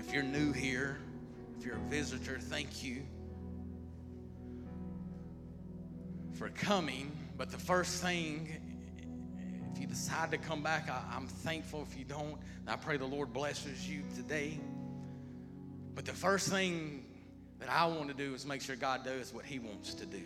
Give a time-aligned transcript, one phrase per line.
[0.00, 0.98] if you're new here,
[1.58, 3.02] if you're a visitor, thank you
[6.32, 7.12] for coming.
[7.36, 8.48] But the first thing,
[9.74, 11.86] if you decide to come back, I, am thankful.
[11.88, 14.58] If you don't, I pray the Lord blesses you today.
[15.94, 17.04] But the first thing
[17.58, 20.22] that I want to do is make sure God does what He wants to do.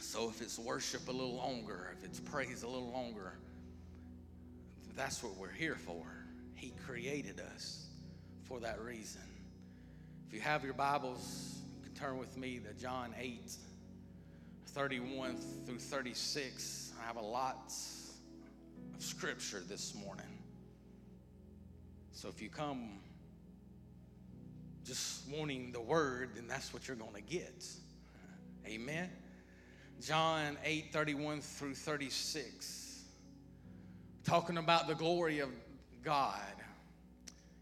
[0.00, 3.32] So if it's worship a little longer, if it's praise a little longer,
[4.94, 6.13] that's what we're here for.
[6.64, 7.88] He created us
[8.44, 9.20] for that reason.
[10.26, 13.52] If you have your Bibles, you can turn with me to John 8,
[14.68, 16.92] 31 through 36.
[16.98, 17.70] I have a lot
[18.96, 20.24] of scripture this morning.
[22.12, 22.92] So if you come
[24.86, 27.62] just wanting the word, then that's what you're going to get.
[28.66, 29.10] Amen.
[30.00, 33.02] John 8 31 through 36.
[34.24, 35.50] Talking about the glory of
[36.04, 36.38] God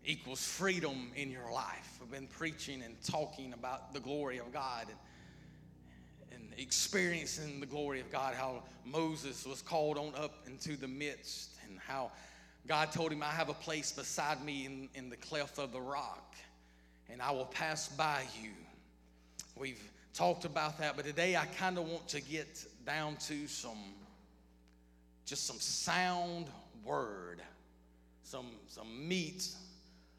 [0.05, 2.00] equals freedom in your life.
[2.02, 8.00] I've been preaching and talking about the glory of God and, and experiencing the glory
[8.00, 12.11] of God, how Moses was called on up into the midst, and how
[12.67, 15.80] God told him, I have a place beside me in, in the cleft of the
[15.80, 16.34] rock,
[17.11, 18.50] and I will pass by you.
[19.56, 19.83] We've
[20.14, 23.78] talked about that, but today I kind of want to get down to some,
[25.27, 26.47] just some sound
[26.84, 27.41] word,
[28.23, 29.48] some, some meat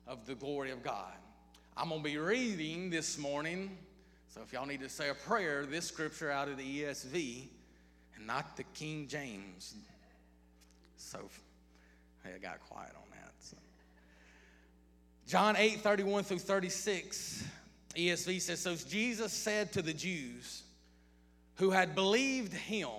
[0.07, 1.13] of the glory of God.
[1.75, 3.77] I'm going to be reading this morning,
[4.27, 7.47] so if y'all need to say a prayer, this scripture out of the ESV
[8.15, 9.75] and not the King James.
[10.97, 11.19] So,
[12.23, 13.31] I got quiet on that.
[13.39, 13.57] So.
[15.27, 17.43] John 8 31 through 36
[17.95, 20.63] ESV says, So Jesus said to the Jews
[21.55, 22.89] who had believed him,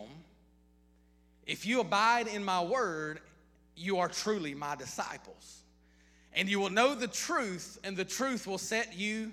[1.46, 3.20] If you abide in my word,
[3.76, 5.62] you are truly my disciples.
[6.32, 9.32] And you will know the truth, and the truth will set you.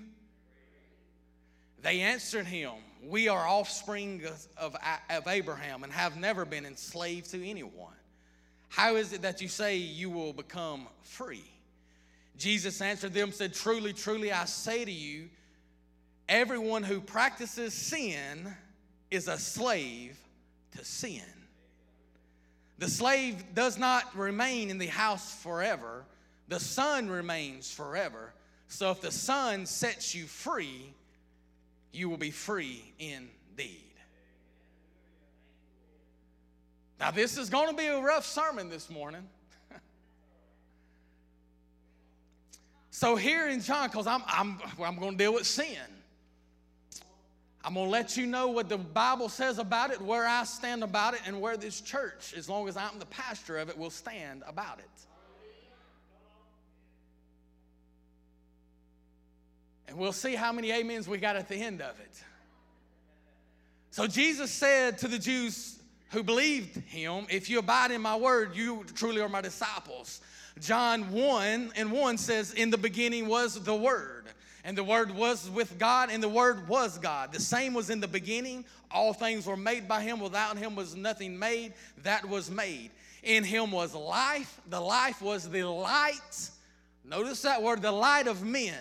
[1.82, 4.22] They answered him, We are offspring
[4.56, 4.76] of,
[5.10, 7.94] of Abraham and have never been enslaved to anyone.
[8.68, 11.44] How is it that you say you will become free?
[12.38, 15.28] Jesus answered them, said, Truly, truly, I say to you,
[16.28, 18.54] Everyone who practices sin
[19.10, 20.18] is a slave
[20.76, 21.22] to sin.
[22.82, 26.04] The slave does not remain in the house forever,
[26.48, 28.34] the son remains forever.
[28.66, 30.92] So if the son sets you free,
[31.92, 33.94] you will be free indeed.
[36.98, 39.28] Now, this is going to be a rough sermon this morning.
[42.90, 45.78] so, here in John, because I'm, I'm, I'm going to deal with sin.
[47.64, 50.82] I'm going to let you know what the Bible says about it, where I stand
[50.82, 53.90] about it, and where this church, as long as I'm the pastor of it, will
[53.90, 54.84] stand about it.
[59.86, 62.22] And we'll see how many amens we got at the end of it.
[63.90, 65.78] So Jesus said to the Jews
[66.10, 70.20] who believed him, If you abide in my word, you truly are my disciples.
[70.60, 74.31] John 1 and 1 says, In the beginning was the word
[74.64, 77.32] and the Word was with God, and the Word was God.
[77.32, 78.64] The same was in the beginning.
[78.90, 80.20] All things were made by Him.
[80.20, 82.90] Without Him was nothing made that was made.
[83.22, 84.60] In Him was life.
[84.68, 86.50] The life was the light.
[87.04, 88.78] Notice that word, the light of men.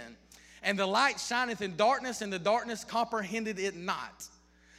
[0.64, 4.28] And the light shineth in darkness, and the darkness comprehended it not.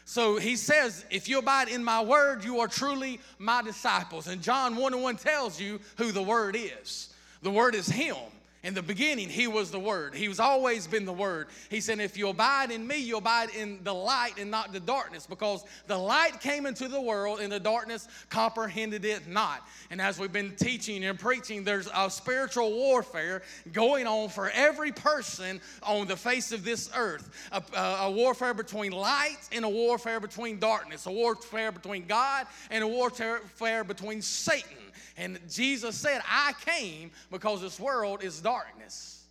[0.04, 4.28] So he says, if you abide in my word, you are truly my disciples.
[4.28, 7.12] And John 1 and 1 tells you who the word is.
[7.42, 8.16] The word is Him.
[8.62, 10.14] In the beginning, He was the Word.
[10.14, 11.48] He was always been the Word.
[11.68, 14.78] He said, If you abide in me, you abide in the light and not the
[14.78, 19.66] darkness, because the light came into the world and the darkness comprehended it not.
[19.90, 23.42] And as we've been teaching and preaching, there's a spiritual warfare
[23.72, 28.92] going on for every person on the face of this earth a, a, warfare between
[28.92, 34.81] light and a warfare between darkness, a warfare between God and a warfare between Satan.
[35.16, 39.24] And Jesus said, I came because this world is darkness.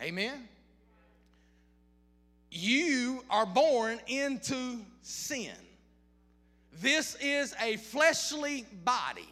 [0.00, 0.48] Amen.
[2.50, 5.52] You are born into sin.
[6.80, 9.28] This is a fleshly body.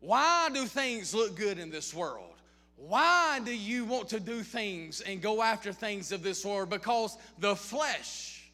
[0.00, 2.34] Why do things look good in this world?
[2.76, 6.70] Why do you want to do things and go after things of this world?
[6.70, 8.50] Because the flesh,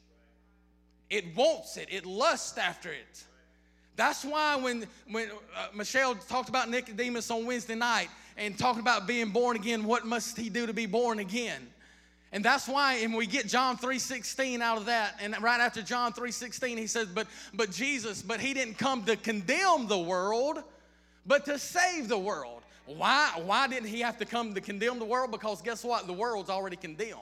[1.08, 3.24] it wants it, it lusts after it.
[3.98, 8.06] That's why when, when uh, Michelle talked about Nicodemus on Wednesday night
[8.36, 11.66] and talking about being born again, what must he do to be born again?
[12.30, 16.12] And that's why, and we get John 3.16 out of that, and right after John
[16.12, 20.62] 3.16, he says, but, but Jesus, but he didn't come to condemn the world,
[21.26, 22.62] but to save the world.
[22.86, 25.32] Why, why didn't he have to come to condemn the world?
[25.32, 26.06] Because guess what?
[26.06, 27.18] The world's already condemned.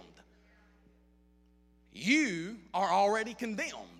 [1.94, 3.95] You are already condemned.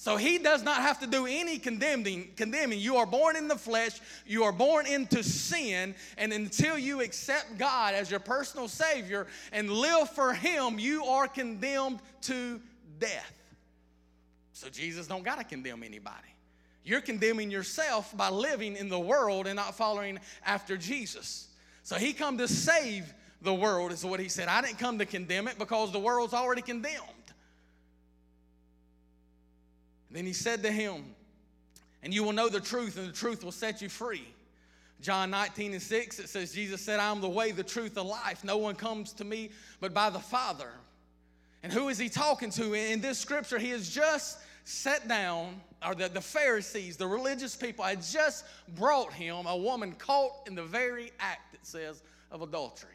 [0.00, 2.30] So he does not have to do any condemning.
[2.36, 2.78] Condemning.
[2.78, 4.00] You are born in the flesh.
[4.24, 9.68] You are born into sin, and until you accept God as your personal Savior and
[9.68, 12.60] live for Him, you are condemned to
[13.00, 13.34] death.
[14.52, 16.28] So Jesus don't got to condemn anybody.
[16.84, 21.48] You're condemning yourself by living in the world and not following after Jesus.
[21.82, 23.12] So He come to save
[23.42, 24.46] the world is what He said.
[24.46, 27.02] I didn't come to condemn it because the world's already condemned.
[30.10, 31.04] Then he said to him,
[32.02, 34.26] And you will know the truth, and the truth will set you free.
[35.00, 38.02] John 19 and 6, it says, Jesus said, I am the way, the truth, the
[38.02, 38.42] life.
[38.42, 39.50] No one comes to me
[39.80, 40.70] but by the Father.
[41.62, 42.74] And who is he talking to?
[42.74, 47.84] In this scripture, he has just sat down, or the, the Pharisees, the religious people,
[47.84, 48.44] had just
[48.76, 52.90] brought him a woman caught in the very act, it says, of adultery.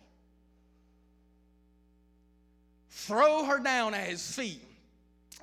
[2.90, 4.62] Throw her down at his feet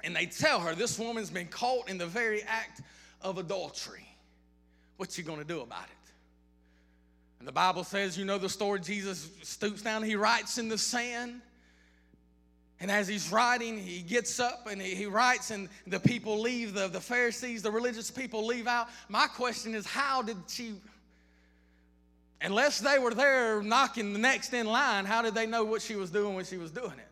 [0.04, 2.82] and they tell her this woman's been caught in the very act
[3.22, 4.06] of adultery.
[4.96, 6.12] What's she going to do about it?
[7.38, 10.76] And the Bible says, you know the story, Jesus stoops down, he writes in the
[10.76, 11.40] sand.
[12.80, 16.72] And as he's writing, he gets up and he, he writes, and the people leave,
[16.72, 18.88] the, the Pharisees, the religious people leave out.
[19.08, 20.74] My question is, how did she,
[22.40, 25.96] unless they were there knocking the next in line, how did they know what she
[25.96, 27.09] was doing when she was doing it?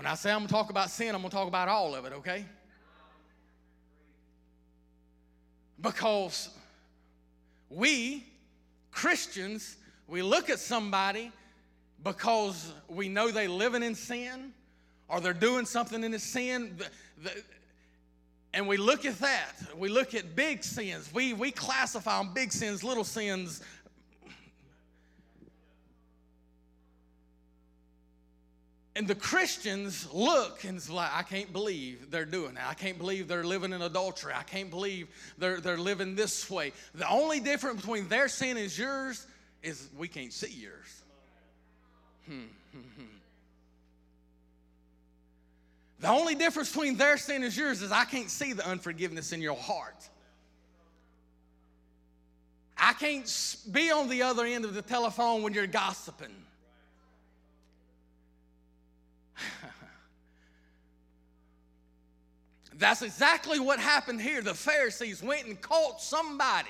[0.00, 1.94] When I say I'm going to talk about sin, I'm going to talk about all
[1.94, 2.46] of it, okay?
[5.78, 6.48] Because
[7.68, 8.24] we,
[8.92, 9.76] Christians,
[10.08, 11.30] we look at somebody
[12.02, 14.54] because we know they're living in sin
[15.06, 16.78] or they're doing something in the sin.
[18.54, 19.52] And we look at that.
[19.76, 21.10] We look at big sins.
[21.12, 23.60] We, we classify them big sins, little sins,
[29.00, 32.66] And the Christians look and it's like, I can't believe they're doing that.
[32.68, 34.34] I can't believe they're living in adultery.
[34.36, 35.08] I can't believe
[35.38, 36.74] they're, they're living this way.
[36.94, 39.26] The only difference between their sin and yours
[39.62, 41.02] is we can't see yours.
[42.26, 42.40] Hmm,
[42.72, 43.04] hmm, hmm.
[46.00, 49.40] The only difference between their sin and yours is I can't see the unforgiveness in
[49.40, 50.10] your heart.
[52.76, 56.36] I can't be on the other end of the telephone when you're gossiping.
[62.78, 64.42] That's exactly what happened here.
[64.42, 66.68] The Pharisees went and caught somebody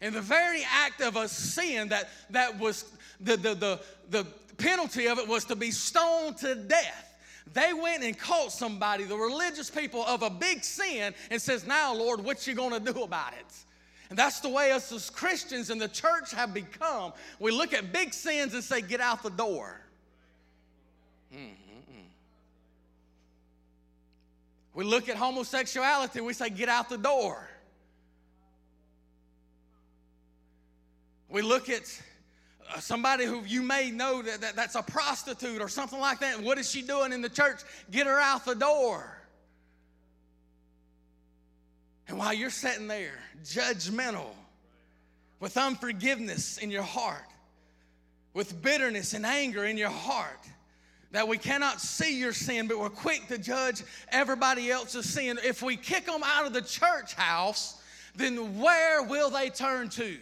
[0.00, 2.84] in the very act of a sin that, that was
[3.20, 3.80] the, the, the,
[4.10, 4.26] the
[4.58, 7.14] penalty of it was to be stoned to death.
[7.52, 11.94] They went and caught somebody, the religious people, of a big sin and says, Now,
[11.94, 13.54] Lord, what you gonna do about it?
[14.10, 17.12] And that's the way us as Christians in the church have become.
[17.40, 19.80] We look at big sins and say, Get out the door.
[21.32, 21.52] Hmm.
[24.76, 27.48] We look at homosexuality and we say, get out the door.
[31.30, 31.82] We look at
[32.70, 36.42] uh, somebody who you may know that, that that's a prostitute or something like that.
[36.42, 37.62] What is she doing in the church?
[37.90, 39.18] Get her out the door.
[42.06, 44.28] And while you're sitting there, judgmental,
[45.40, 47.24] with unforgiveness in your heart,
[48.34, 50.46] with bitterness and anger in your heart,
[51.16, 55.38] that we cannot see your sin, but we're quick to judge everybody else's sin.
[55.42, 57.80] If we kick them out of the church house,
[58.16, 60.18] then where will they turn to?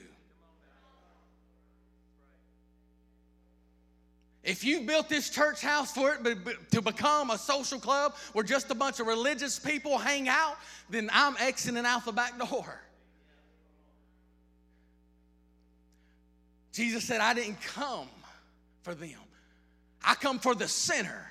[4.44, 8.70] If you built this church house for it to become a social club where just
[8.70, 10.58] a bunch of religious people hang out,
[10.90, 12.80] then I'm exiting out the back door.
[16.72, 18.06] Jesus said, I didn't come
[18.84, 19.23] for them.
[20.06, 21.30] I come for the sinner.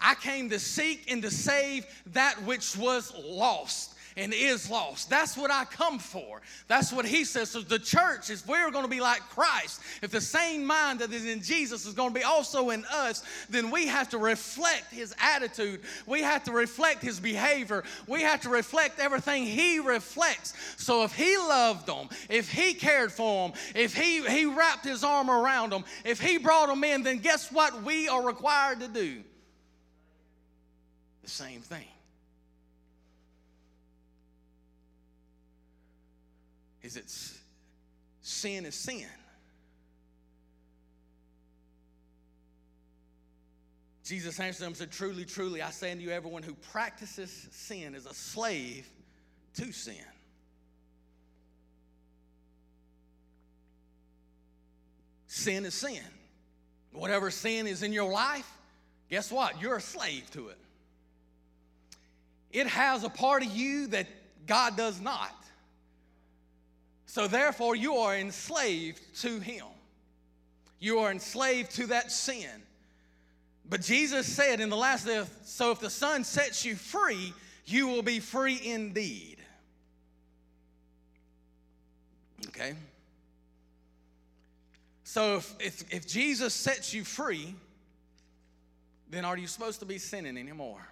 [0.00, 5.08] I came to seek and to save that which was lost and is lost.
[5.08, 6.42] That's what I come for.
[6.66, 7.50] That's what he says.
[7.50, 9.80] So the church is we're going to be like Christ.
[10.02, 13.22] If the same mind that is in Jesus is going to be also in us,
[13.48, 15.82] then we have to reflect his attitude.
[16.06, 17.84] We have to reflect his behavior.
[18.08, 20.54] We have to reflect everything he reflects.
[20.76, 25.04] So if he loved them, if he cared for them, if he, he wrapped his
[25.04, 28.88] arm around them, if he brought them in, then guess what we are required to
[28.88, 29.22] do?
[31.22, 31.86] The same thing.
[36.88, 39.06] Is that sin is sin.
[44.04, 47.94] Jesus answered them and said, Truly, truly, I say unto you, everyone who practices sin
[47.94, 48.88] is a slave
[49.54, 49.96] to sin.
[55.26, 56.02] Sin is sin.
[56.92, 58.50] Whatever sin is in your life,
[59.10, 59.60] guess what?
[59.60, 60.58] You're a slave to it.
[62.50, 64.06] It has a part of you that
[64.46, 65.37] God does not.
[67.08, 69.64] So therefore, you are enslaved to Him.
[70.78, 72.50] You are enslaved to that sin.
[73.68, 77.32] But Jesus said in the last day, so if the Son sets you free,
[77.64, 79.38] you will be free indeed.
[82.48, 82.74] Okay?
[85.02, 87.54] So if, if, if Jesus sets you free,
[89.10, 90.86] then are you supposed to be sinning anymore?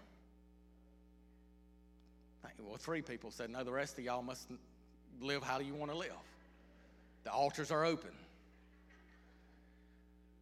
[2.59, 4.49] Well, three people said, no, the rest of y'all must
[5.21, 6.13] live how you want to live.
[7.25, 8.11] The altars are open.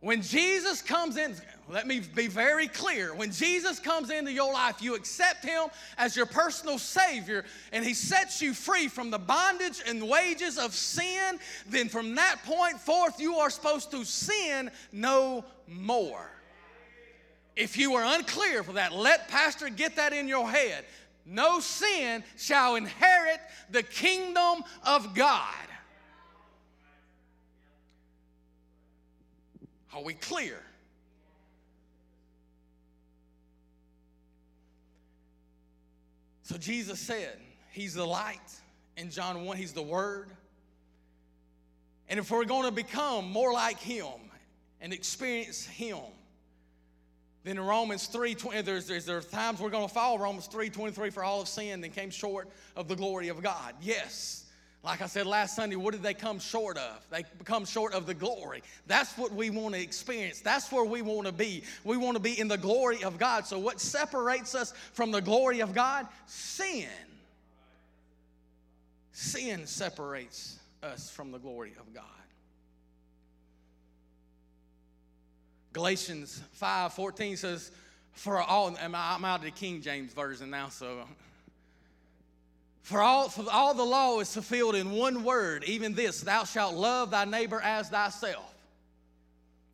[0.04, 1.34] When Jesus comes in,
[1.70, 3.14] let me be very clear.
[3.14, 7.94] When Jesus comes into your life, you accept Him as your personal Savior, and He
[7.94, 11.38] sets you free from the bondage and wages of sin.
[11.66, 16.30] Then from that point forth, you are supposed to sin no more.
[17.56, 20.84] If you are unclear for that, let Pastor get that in your head.
[21.26, 23.40] No sin shall inherit
[23.70, 25.54] the kingdom of God.
[29.94, 30.60] Are we clear?
[36.42, 37.38] So Jesus said,
[37.70, 38.38] He's the light.
[38.96, 40.30] In John 1, He's the Word.
[42.08, 44.12] And if we're going to become more like Him
[44.80, 45.98] and experience Him,
[47.44, 50.18] then in Romans 3, 20, eh, there's, there's, there are times we're going to follow
[50.18, 53.74] Romans 3, 23, for all of sin and came short of the glory of God.
[53.82, 54.46] Yes.
[54.82, 57.06] Like I said last Sunday, what did they come short of?
[57.10, 58.62] They come short of the glory.
[58.86, 60.40] That's what we want to experience.
[60.40, 61.64] That's where we want to be.
[61.84, 63.46] We want to be in the glory of God.
[63.46, 66.06] So, what separates us from the glory of God?
[66.26, 66.88] Sin.
[69.12, 72.04] Sin separates us from the glory of God.
[75.74, 77.70] Galatians 5 14 says,
[78.14, 81.04] For all, I'm out of the King James Version now, so
[82.84, 86.74] for all, for all the law is fulfilled in one word, even this, thou shalt
[86.74, 88.54] love thy neighbor as thyself.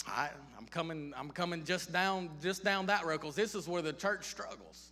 [0.07, 3.83] I, am coming, I'm coming just down, just down that road because this is where
[3.83, 4.90] the church struggles.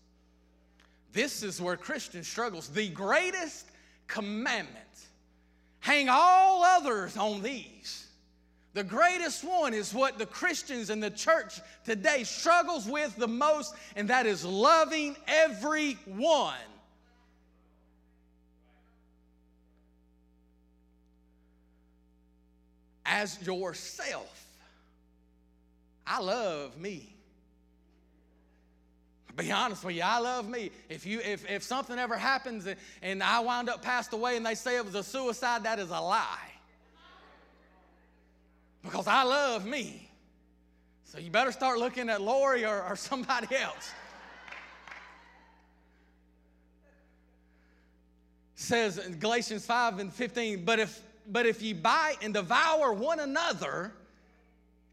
[1.12, 2.68] This is where Christian struggles.
[2.68, 3.66] The greatest
[4.08, 4.74] commandment.
[5.78, 8.07] Hang all others on these.
[8.78, 13.74] The greatest one is what the Christians in the church today struggles with the most,
[13.96, 16.54] and that is loving everyone
[23.04, 24.46] as yourself.
[26.06, 27.12] I love me.
[29.34, 30.70] Be honest with you, I love me.
[30.88, 34.46] If you if, if something ever happens and, and I wind up passed away and
[34.46, 36.47] they say it was a suicide, that is a lie.
[38.82, 40.08] Because I love me.
[41.04, 43.90] So you better start looking at Lori or, or somebody else.
[48.68, 53.20] says in Galatians 5 and 15, but if but if you bite and devour one
[53.20, 53.92] another,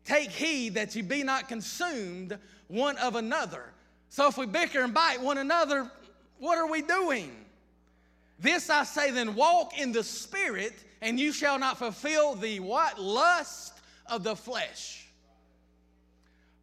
[0.03, 2.37] take heed that ye be not consumed
[2.67, 3.71] one of another.
[4.09, 5.89] So if we bicker and bite one another,
[6.39, 7.31] what are we doing?
[8.37, 12.99] This I say then walk in the spirit, and you shall not fulfill the what?
[12.99, 13.74] Lust
[14.09, 15.07] of the flesh.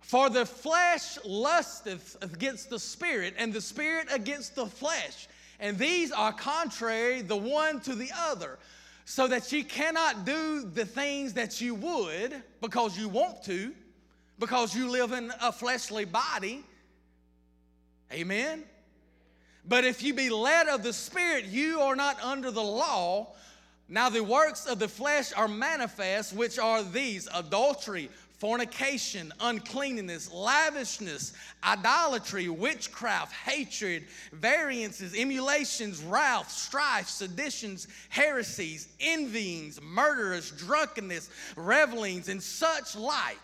[0.00, 5.28] For the flesh lusteth against the spirit, and the spirit against the flesh.
[5.58, 8.58] And these are contrary the one to the other
[9.04, 13.72] so that you cannot do the things that you would because you want to,
[14.38, 16.62] because you live in a fleshly body.
[18.12, 18.64] Amen?
[19.66, 23.28] But if you be led of the Spirit, you are not under the law.
[23.92, 28.08] Now, the works of the flesh are manifest, which are these adultery,
[28.38, 41.28] fornication, uncleanness, lavishness, idolatry, witchcraft, hatred, variances, emulations, wrath, strife, seditions, heresies, envyings, murderers, drunkenness,
[41.54, 43.36] revelings, and such like,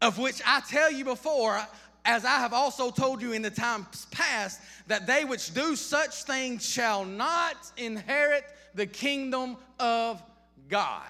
[0.00, 1.60] of which I tell you before,
[2.04, 6.22] as I have also told you in the times past, that they which do such
[6.22, 8.44] things shall not inherit
[8.74, 10.22] the kingdom of
[10.68, 11.02] God.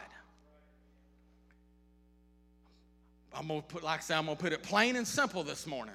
[3.35, 5.95] I'm gonna put, like I said, I'm gonna put it plain and simple this morning.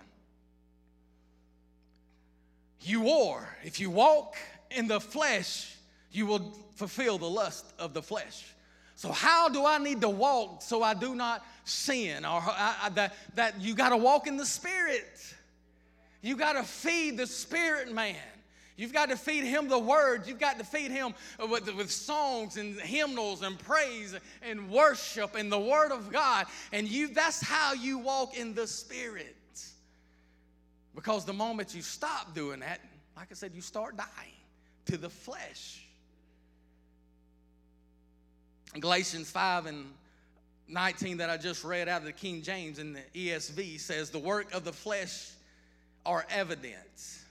[2.81, 4.35] You are, if you walk
[4.71, 5.75] in the flesh,
[6.11, 8.45] you will fulfill the lust of the flesh.
[8.95, 12.25] So, how do I need to walk so I do not sin?
[12.25, 15.35] Or I, I, that, that you got to walk in the Spirit.
[16.21, 18.15] You got to feed the Spirit man.
[18.77, 20.27] You've got to feed him the word.
[20.27, 21.15] You've got to feed him
[21.49, 24.15] with, with songs and hymnals and praise
[24.47, 26.45] and worship and the word of God.
[26.71, 29.35] And you that's how you walk in the spirit.
[30.93, 32.79] Because the moment you stop doing that,
[33.15, 34.35] like I said, you start dying
[34.85, 35.83] to the flesh.
[38.79, 39.85] Galatians 5 and
[40.67, 44.19] 19 that I just read out of the King James in the ESV says, The
[44.19, 45.31] work of the flesh
[46.05, 47.23] are evidence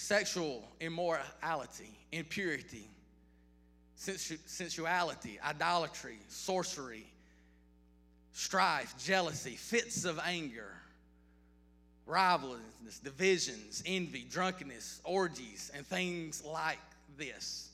[0.00, 2.88] sexual immorality, impurity,
[3.96, 7.04] sensuality, idolatry, sorcery,
[8.32, 10.72] strife, jealousy, fits of anger,
[12.06, 16.78] rivalries, divisions, envy, drunkenness, orgies, and things like
[17.18, 17.68] this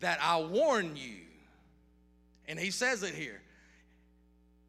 [0.00, 1.16] that I warn you,
[2.48, 3.40] and he says it here,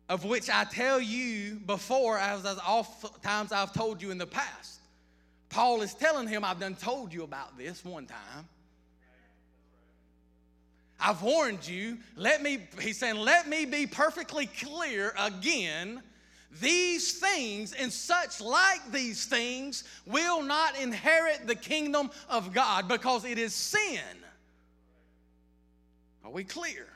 [0.09, 4.27] of which I tell you before, as, as oft times I've told you in the
[4.27, 4.80] past.
[5.51, 8.47] Paul is telling him, I've done told you about this one time.
[10.99, 11.97] I've warned you.
[12.15, 16.01] Let me, he's saying, let me be perfectly clear again.
[16.59, 23.25] These things and such like these things will not inherit the kingdom of God because
[23.25, 23.99] it is sin
[26.31, 26.87] are we clear?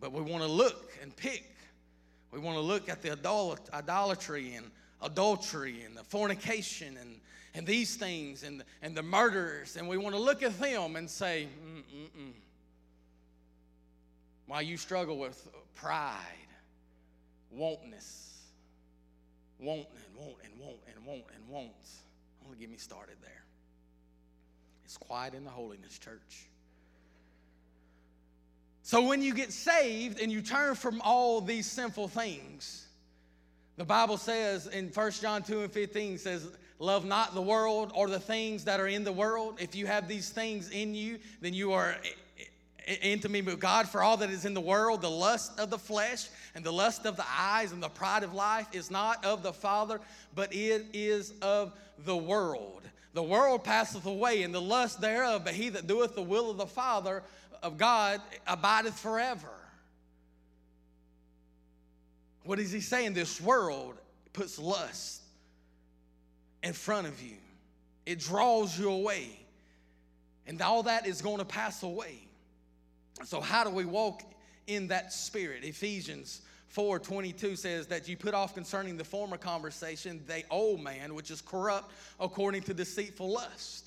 [0.00, 1.50] But we want to look and pick.
[2.30, 3.12] We want to look at the
[3.72, 4.70] idolatry and
[5.04, 7.20] adultery and the fornication and,
[7.54, 11.08] and these things and, and the murders, and we want to look at them and
[11.08, 12.32] say, Mm-mm-mm.
[14.46, 16.16] why you struggle with pride,
[17.56, 18.32] wantness,
[19.60, 22.00] want and want and want and want and wants.
[22.50, 23.42] To get me started there.
[24.84, 26.46] It's quiet in the holiness church.
[28.82, 32.83] So when you get saved and you turn from all these sinful things,
[33.76, 38.08] the Bible says in 1 John 2 and 15 says, Love not the world or
[38.08, 39.56] the things that are in the world.
[39.60, 41.96] If you have these things in you, then you are
[43.02, 43.88] intimate with God.
[43.88, 47.06] For all that is in the world, the lust of the flesh and the lust
[47.06, 50.00] of the eyes and the pride of life is not of the Father,
[50.34, 51.72] but it is of
[52.04, 52.82] the world.
[53.14, 56.56] The world passeth away, and the lust thereof, but he that doeth the will of
[56.56, 57.22] the Father
[57.62, 59.48] of God abideth forever.
[62.44, 63.14] What is he saying?
[63.14, 63.96] This world
[64.32, 65.22] puts lust
[66.62, 67.36] in front of you,
[68.06, 69.38] it draws you away,
[70.46, 72.26] and all that is going to pass away.
[73.24, 74.22] So, how do we walk
[74.66, 75.64] in that spirit?
[75.64, 81.14] Ephesians 4 22 says that you put off concerning the former conversation the old man,
[81.14, 83.86] which is corrupt according to deceitful lust.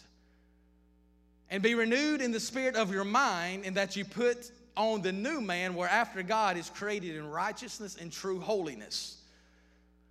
[1.50, 5.12] And be renewed in the spirit of your mind, and that you put on the
[5.12, 9.18] new man, where after God is created in righteousness and true holiness.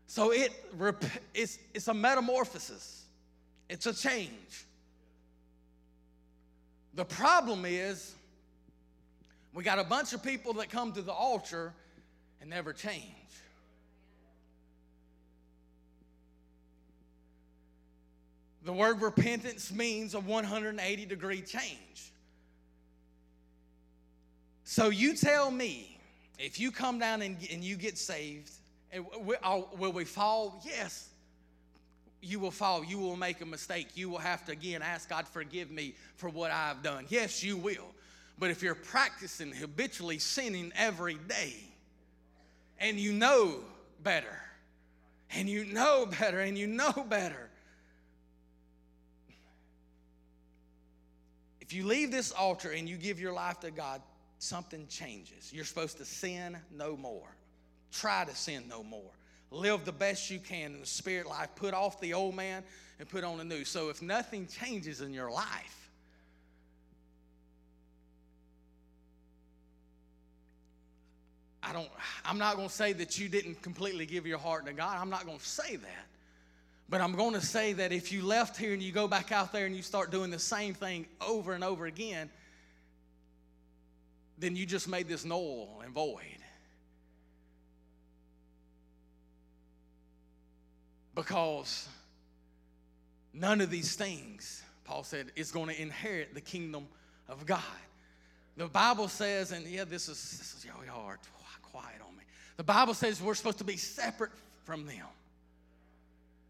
[0.07, 0.53] So it,
[1.35, 3.05] it's, it's a metamorphosis,
[3.69, 4.65] it's a change.
[6.95, 8.15] The problem is,
[9.53, 11.73] we got a bunch of people that come to the altar
[12.41, 13.03] and never change.
[18.65, 22.13] The word repentance means a 180 degree change.
[24.69, 25.97] So you tell me,
[26.41, 28.51] if you come down and, and you get saved,
[28.93, 30.61] will we fall?
[30.67, 31.09] Yes.
[32.21, 32.85] You will fall.
[32.85, 33.91] You will make a mistake.
[33.95, 37.07] You will have to again ask God, forgive me for what I've done.
[37.09, 37.87] Yes, you will.
[38.41, 41.55] But if you're practicing habitually sinning every day,
[42.81, 43.61] and you know
[44.03, 44.43] better,
[45.31, 47.51] and you know better, and you know better.
[51.61, 54.03] If you leave this altar and you give your life to God,
[54.39, 55.53] something changes.
[55.53, 57.29] You're supposed to sin no more.
[57.93, 59.11] Try to sin no more.
[59.51, 61.49] Live the best you can in the spirit life.
[61.55, 62.63] Put off the old man
[62.99, 63.65] and put on the new.
[63.65, 65.91] So if nothing changes in your life,
[71.63, 71.89] I don't,
[72.25, 74.99] I'm not going to say that you didn't completely give your heart to God.
[75.01, 76.07] I'm not going to say that.
[76.89, 79.53] But I'm going to say that if you left here and you go back out
[79.53, 82.31] there and you start doing the same thing over and over again,
[84.39, 86.23] then you just made this null and void.
[91.15, 91.89] Because
[93.33, 96.87] none of these things, Paul said, is going to inherit the kingdom
[97.29, 97.63] of God.
[98.59, 101.19] The Bible says, and yeah, this is this is really hard
[101.77, 102.23] quiet on me.
[102.57, 104.33] The Bible says we're supposed to be separate
[104.65, 105.07] from them.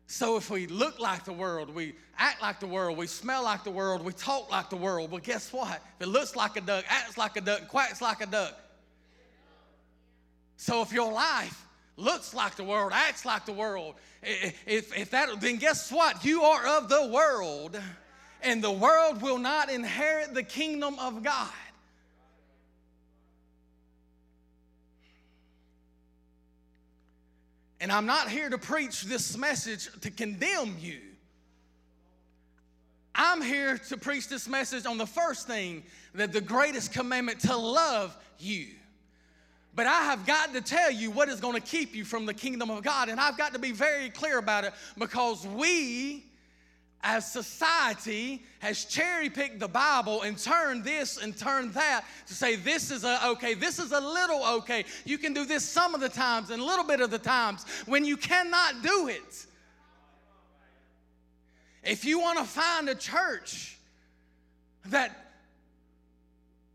[0.06, 3.64] So if we look like the world, we act like the world, we smell like
[3.64, 5.82] the world, we talk like the world, well, guess what?
[5.98, 8.54] If it looks like a duck, acts like a duck, quacks like a duck.
[10.56, 11.66] So if your life
[11.96, 16.24] looks like the world, acts like the world, if, if that, then guess what?
[16.24, 17.80] You are of the world,
[18.42, 21.50] and the world will not inherit the kingdom of God.
[27.80, 31.00] And I'm not here to preach this message to condemn you.
[33.14, 35.82] I'm here to preach this message on the first thing
[36.14, 38.68] that the greatest commandment to love you.
[39.74, 42.34] But I have got to tell you what is going to keep you from the
[42.34, 43.08] kingdom of God.
[43.08, 46.25] And I've got to be very clear about it because we
[47.02, 52.56] as society has cherry picked the Bible and turned this and turned that to say
[52.56, 54.84] this is a okay, this is a little okay.
[55.04, 57.64] You can do this some of the times and a little bit of the times
[57.86, 59.46] when you cannot do it.
[61.84, 63.78] If you want to find a church
[64.86, 65.26] that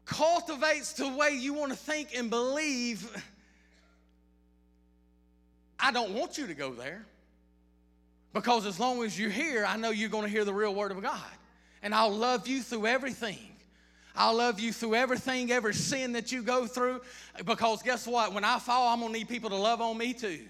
[0.06, 3.10] cultivates the way you want to think and believe,
[5.78, 7.06] I don't want you to go there.
[8.34, 10.92] Because as long as you're here, I know you're going to hear the real word
[10.92, 11.20] of God.
[11.84, 13.40] And I'll love you through everything.
[14.16, 17.02] I'll love you through everything, every sin that you go through.
[17.46, 18.34] Because guess what?
[18.34, 20.42] When I fall, I'm going to need people to love on me too.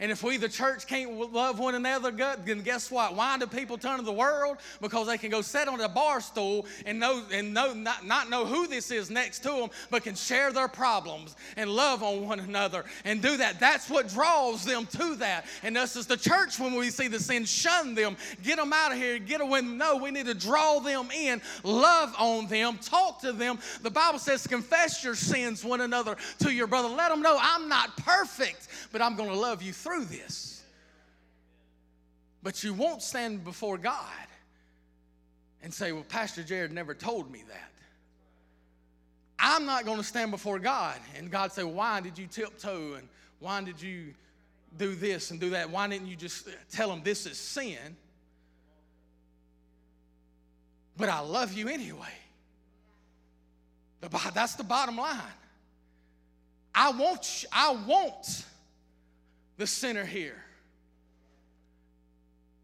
[0.00, 3.14] And if we, the church, can't love one another, then guess what?
[3.14, 4.58] Why do people turn to the world?
[4.80, 8.28] Because they can go sit on a bar stool and know and know not, not
[8.28, 12.26] know who this is next to them, but can share their problems and love on
[12.26, 13.60] one another and do that.
[13.60, 15.46] That's what draws them to that.
[15.62, 18.92] And us as the church, when we see the sin, shun them, get them out
[18.92, 19.60] of here, get away.
[19.60, 23.58] No, we need to draw them in, love on them, talk to them.
[23.82, 26.88] The Bible says, confess your sins one another to your brother.
[26.88, 30.62] Let them know I'm not perfect, but I'm going to love you through this.
[32.42, 34.26] But you won't stand before God
[35.62, 37.70] and say, Well, Pastor Jared never told me that.
[39.38, 43.08] I'm not going to stand before God and God say, Why did you tiptoe and
[43.40, 44.14] why did you
[44.78, 45.70] do this and do that?
[45.70, 47.96] Why didn't you just tell them this is sin?
[50.96, 52.14] But I love you anyway.
[54.34, 55.20] That's the bottom line.
[56.74, 58.44] I want, I want
[59.56, 60.42] the sinner here.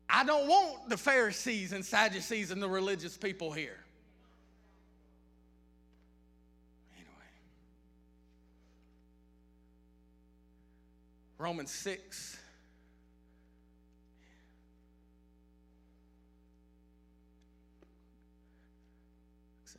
[0.09, 3.79] I don't want the Pharisees and Sadducees and the religious people here.
[6.97, 7.31] Anyway,
[11.39, 12.39] Romans 6.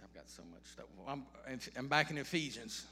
[0.02, 0.86] I've got so much stuff.
[1.08, 1.24] I'm,
[1.78, 2.86] I'm back in Ephesians.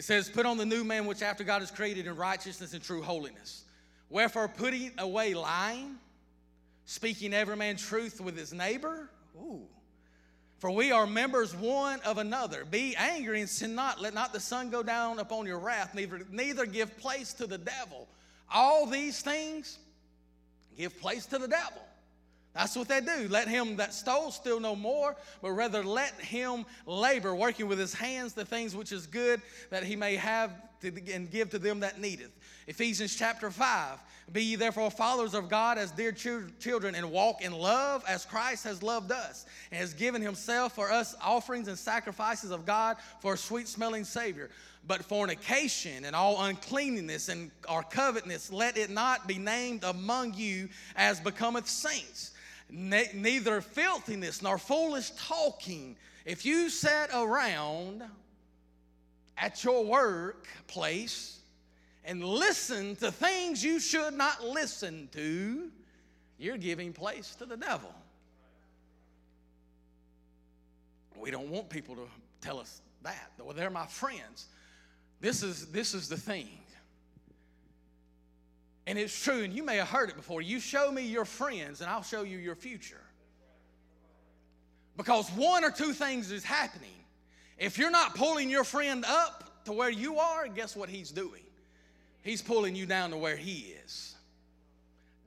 [0.00, 2.82] It says, Put on the new man which after God is created in righteousness and
[2.82, 3.64] true holiness.
[4.08, 5.96] Wherefore, putting away lying,
[6.86, 9.10] speaking every man truth with his neighbor.
[9.36, 9.60] Ooh.
[10.56, 12.64] For we are members one of another.
[12.64, 14.00] Be angry and sin not.
[14.00, 17.58] Let not the sun go down upon your wrath, neither, neither give place to the
[17.58, 18.08] devil.
[18.50, 19.78] All these things
[20.78, 21.82] give place to the devil.
[22.52, 23.28] That's what they do.
[23.28, 27.94] Let him that stole steal no more, but rather let him labor, working with his
[27.94, 31.80] hands the things which is good, that he may have to, and give to them
[31.80, 32.32] that needeth.
[32.66, 33.98] Ephesians chapter 5.
[34.32, 38.64] Be ye therefore followers of God as dear children, and walk in love as Christ
[38.64, 43.34] has loved us, and has given himself for us offerings and sacrifices of God for
[43.34, 44.50] a sweet smelling Savior.
[44.86, 50.68] But fornication and all uncleanness and our covetousness, let it not be named among you
[50.96, 52.32] as becometh saints
[52.72, 55.96] ne- neither filthiness nor foolish talking.
[56.24, 58.02] If you sat around
[59.36, 61.40] at your workplace
[62.04, 65.70] and listen to things you should not listen to,
[66.38, 67.92] you're giving place to the devil.
[71.16, 72.06] We don't want people to
[72.40, 73.30] tell us that.
[73.38, 74.46] Well, they're my friends.
[75.20, 76.48] This is, this is the thing.
[78.90, 80.42] And it's true, and you may have heard it before.
[80.42, 83.00] You show me your friends, and I'll show you your future.
[84.96, 86.90] Because one or two things is happening.
[87.56, 91.44] If you're not pulling your friend up to where you are, guess what he's doing?
[92.22, 94.16] He's pulling you down to where he is.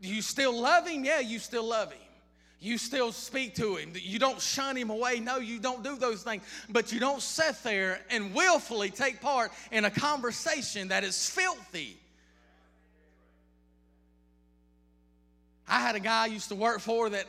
[0.02, 1.06] Do you still love him?
[1.06, 2.02] Yeah, you still love him.
[2.60, 3.94] You still speak to him.
[3.96, 5.22] You don't shun him away.
[5.22, 6.44] No, you don't do those things.
[6.68, 11.98] But you don't sit there and willfully take part in a conversation that is filthy
[15.68, 17.28] I had a guy I used to work for that,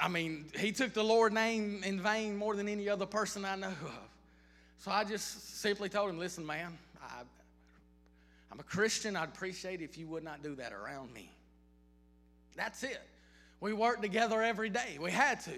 [0.00, 3.54] I mean, he took the Lord name in vain more than any other person I
[3.54, 4.08] know of.
[4.78, 7.20] So I just simply told him, listen, man, I,
[8.50, 9.14] I'm a Christian.
[9.14, 11.30] I'd appreciate if you would not do that around me.
[12.56, 13.00] That's it.
[13.60, 14.96] We worked together every day.
[14.98, 15.52] We had to.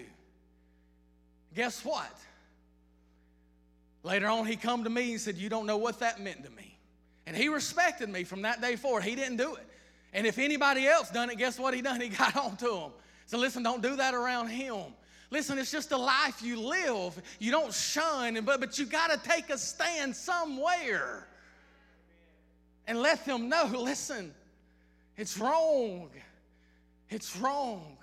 [1.55, 2.13] Guess what?
[4.03, 6.49] Later on, he come to me and said, You don't know what that meant to
[6.49, 6.72] me.
[7.25, 9.03] And he respected me from that day forward.
[9.03, 9.67] He didn't do it.
[10.13, 11.99] And if anybody else done it, guess what he done?
[11.99, 12.91] He got on to him.
[13.25, 14.83] So listen, don't do that around him.
[15.31, 17.19] Listen, it's just a life you live.
[17.39, 21.27] You don't shun, but, but you got to take a stand somewhere
[22.85, 24.33] and let them know listen,
[25.17, 26.09] it's wrong.
[27.09, 27.97] It's wrong.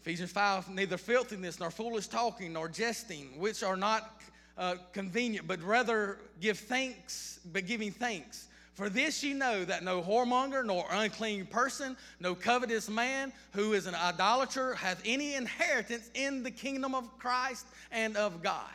[0.00, 4.20] Ephesians 5 neither filthiness, nor foolish talking, nor jesting, which are not
[4.58, 8.48] uh, convenient, but rather give thanks, but giving thanks.
[8.74, 13.86] For this you know that no whoremonger, nor unclean person, no covetous man who is
[13.86, 18.68] an idolater hath any inheritance in the kingdom of Christ and of God.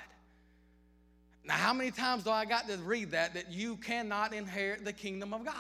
[1.46, 3.36] Now, how many times do I got to read that?
[3.36, 5.56] That you cannot inherit the kingdom of God.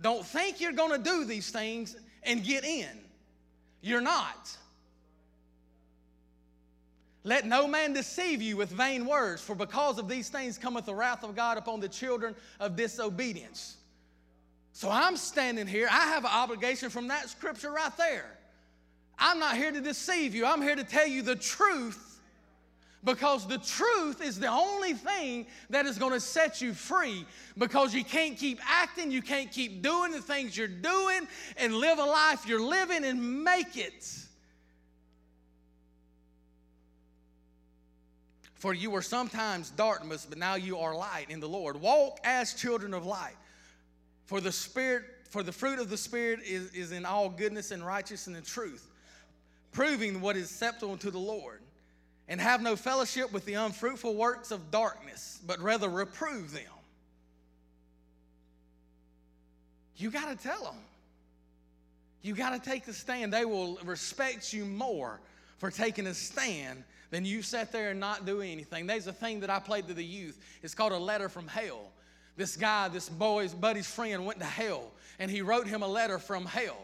[0.00, 2.88] Don't think you're going to do these things and get in.
[3.80, 4.56] You're not.
[7.24, 10.94] Let no man deceive you with vain words, for because of these things cometh the
[10.94, 13.78] wrath of God upon the children of disobedience.
[14.72, 15.88] So I'm standing here.
[15.90, 18.26] I have an obligation from that scripture right there.
[19.18, 22.20] I'm not here to deceive you, I'm here to tell you the truth
[23.04, 27.24] because the truth is the only thing that is going to set you free
[27.56, 31.98] because you can't keep acting, you can't keep doing the things you're doing and live
[31.98, 34.23] a life you're living and make it.
[38.64, 41.78] For you were sometimes darkness, but now you are light in the Lord.
[41.78, 43.36] Walk as children of light.
[44.24, 47.84] For the Spirit, for the fruit of the Spirit is, is in all goodness and
[47.84, 48.88] righteousness and truth,
[49.72, 51.60] proving what is acceptable to the Lord
[52.26, 56.62] and have no fellowship with the unfruitful works of darkness, but rather reprove them.
[59.98, 60.78] You got to tell them.
[62.22, 63.30] You got to take the stand.
[63.30, 65.20] They will respect you more
[65.58, 68.86] for taking a stand than you sat there and not do anything.
[68.86, 70.38] There's a thing that I played to the youth.
[70.62, 71.90] It's called a letter from hell.
[72.36, 76.18] This guy, this boy's buddy's friend, went to hell, and he wrote him a letter
[76.18, 76.78] from hell.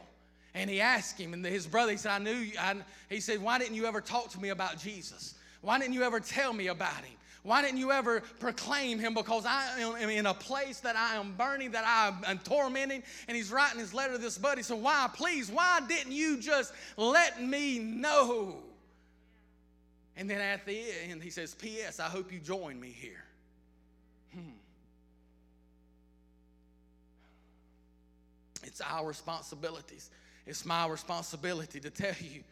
[0.54, 2.52] And he asked him, and his brother, he said, I knew you.
[2.58, 2.76] I,
[3.08, 5.34] he said, Why didn't you ever talk to me about Jesus?
[5.60, 7.16] Why didn't you ever tell me about him?
[7.42, 9.14] Why didn't you ever proclaim him?
[9.14, 13.02] Because I am in a place that I am burning, that I am tormenting.
[13.28, 14.62] And he's writing his letter to this buddy.
[14.62, 18.56] So, why, please, why didn't you just let me know?
[20.20, 20.78] And then at the
[21.08, 23.24] end, he says, P.S., I hope you join me here.
[24.34, 24.50] Hmm.
[28.62, 30.10] It's our responsibilities.
[30.46, 32.42] It's my responsibility to tell you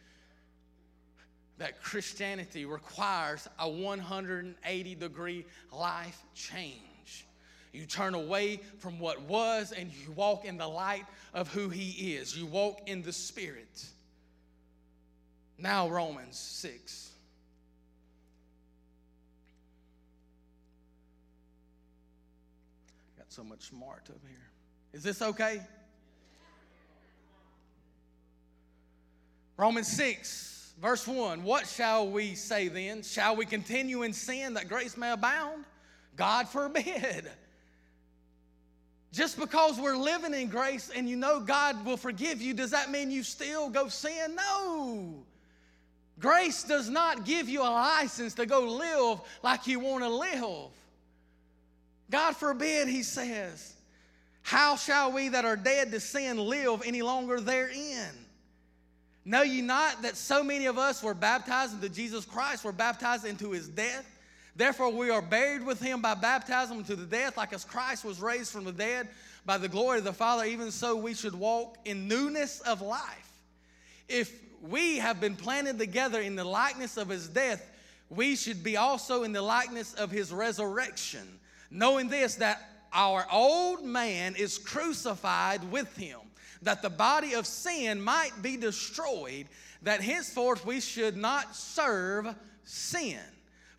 [1.59, 7.27] that Christianity requires a 180 degree life change.
[7.71, 11.05] You turn away from what was and you walk in the light
[11.35, 12.35] of who He is.
[12.35, 13.85] You walk in the Spirit.
[15.59, 17.08] Now, Romans 6.
[23.29, 24.49] So much smart up here.
[24.91, 25.61] Is this okay?
[29.55, 33.03] Romans 6, verse 1 What shall we say then?
[33.03, 35.65] Shall we continue in sin that grace may abound?
[36.15, 37.29] God forbid.
[39.11, 42.89] Just because we're living in grace and you know God will forgive you, does that
[42.89, 44.35] mean you still go sin?
[44.35, 45.23] No.
[46.19, 50.71] Grace does not give you a license to go live like you want to live.
[52.09, 53.75] God forbid, he says.
[54.41, 58.09] How shall we that are dead to sin live any longer therein?
[59.25, 63.25] Know ye not that so many of us were baptized into Jesus Christ, were baptized
[63.25, 64.05] into his death?
[64.55, 68.19] Therefore, we are buried with him by baptism into the death, like as Christ was
[68.19, 69.07] raised from the dead
[69.45, 73.31] by the glory of the Father, even so we should walk in newness of life.
[74.07, 77.65] If we have been planted together in the likeness of his death,
[78.09, 81.39] we should be also in the likeness of his resurrection,
[81.71, 82.61] knowing this, that
[82.93, 86.19] our old man is crucified with him
[86.61, 89.47] that the body of sin might be destroyed,
[89.83, 93.19] that henceforth we should not serve sin.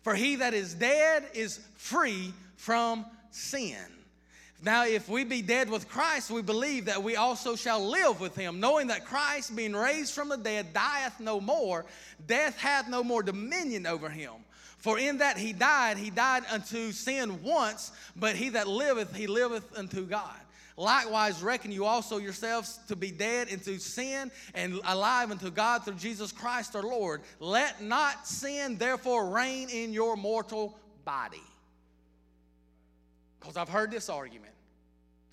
[0.01, 3.77] For he that is dead is free from sin.
[4.63, 8.35] Now, if we be dead with Christ, we believe that we also shall live with
[8.35, 11.85] him, knowing that Christ, being raised from the dead, dieth no more,
[12.27, 14.33] death hath no more dominion over him.
[14.81, 19.27] For in that he died, he died unto sin once, but he that liveth, he
[19.27, 20.35] liveth unto God.
[20.75, 25.95] Likewise, reckon you also yourselves to be dead into sin and alive unto God through
[25.95, 27.21] Jesus Christ our Lord.
[27.39, 31.43] Let not sin therefore reign in your mortal body.
[33.39, 34.53] Because I've heard this argument.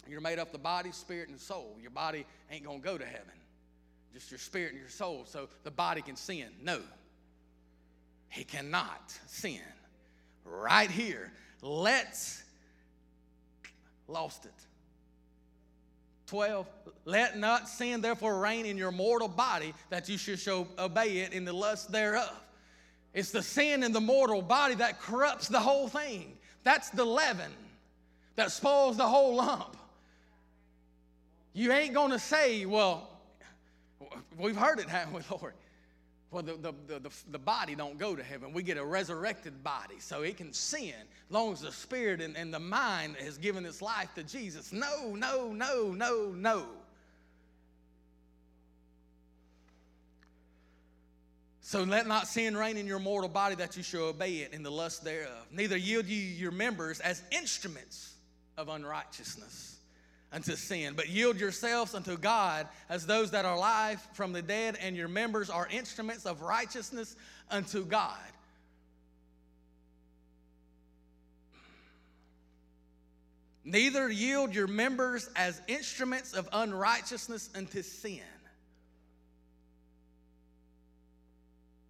[0.06, 1.76] You're made up of the body, spirit, and soul.
[1.80, 3.32] Your body ain't going to go to heaven,
[4.12, 5.24] just your spirit and your soul.
[5.26, 6.48] So the body can sin.
[6.62, 6.80] No,
[8.28, 9.60] he cannot sin.
[10.44, 12.42] Right here, let's,
[14.06, 14.52] lost it.
[16.26, 16.66] 12,
[17.06, 21.32] let not sin therefore reign in your mortal body that you should show, obey it
[21.32, 22.38] in the lust thereof.
[23.14, 26.36] It's the sin in the mortal body that corrupts the whole thing.
[26.64, 27.50] That's the leaven
[28.36, 29.76] that spoils the whole lump.
[31.54, 33.08] You ain't going to say, well,
[34.38, 35.54] we've heard it, haven't we, Lord?
[36.30, 38.52] Well, the, the, the, the, body don't go to heaven.
[38.52, 42.36] We get a resurrected body, so it can sin as long as the spirit and,
[42.36, 44.70] and the mind has given its life to Jesus.
[44.70, 46.66] No, no, no, no, no.
[51.62, 54.62] So let not sin reign in your mortal body that you shall obey it in
[54.62, 55.46] the lust thereof.
[55.50, 58.14] Neither yield ye your members as instruments
[58.58, 59.77] of unrighteousness
[60.32, 64.76] unto sin, but yield yourselves unto God as those that are alive from the dead,
[64.80, 67.16] and your members are instruments of righteousness
[67.50, 68.18] unto God.
[73.64, 78.20] Neither yield your members as instruments of unrighteousness unto sin.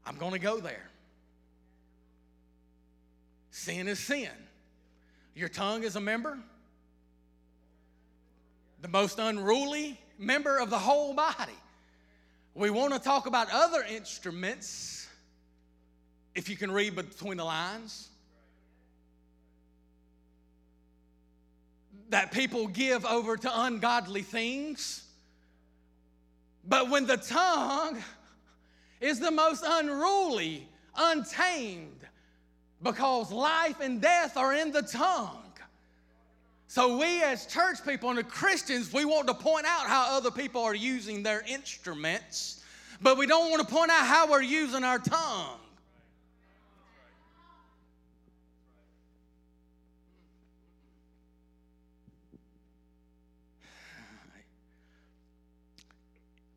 [0.05, 0.89] I'm going to go there.
[3.51, 4.31] Sin is sin.
[5.35, 6.39] Your tongue is a member
[8.81, 11.53] the most unruly member of the whole body.
[12.55, 15.09] We want to talk about other instruments,
[16.35, 18.09] if you can read between the lines,
[22.11, 25.05] that people give over to ungodly things.
[26.67, 28.03] But when the tongue
[29.01, 32.01] is the most unruly, untamed,
[32.83, 35.48] because life and death are in the tongue.
[36.71, 40.61] So, we as church people and Christians, we want to point out how other people
[40.61, 42.63] are using their instruments,
[43.01, 45.59] but we don't want to point out how we're using our tongue.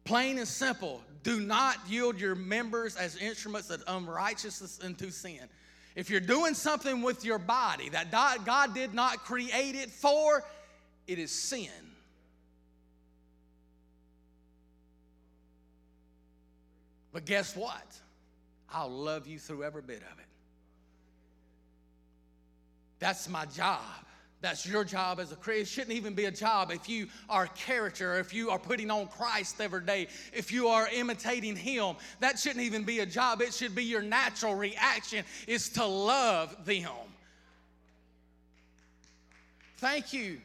[0.04, 5.47] Plain and simple, do not yield your members as instruments of unrighteousness unto sin.
[5.96, 10.44] If you're doing something with your body that God did not create it for,
[11.08, 11.70] it is sin.
[17.12, 18.00] But guess what?
[18.74, 20.26] I'll love you through every bit of it.
[23.00, 23.82] That's my job.
[24.42, 25.62] That's your job as a Christian.
[25.62, 28.90] It shouldn't even be a job if you are a character, if you are putting
[28.90, 31.96] on Christ every day, if you are imitating Him.
[32.20, 33.42] That shouldn't even be a job.
[33.42, 36.90] It should be your natural reaction is to love them.
[39.78, 40.42] Thank you.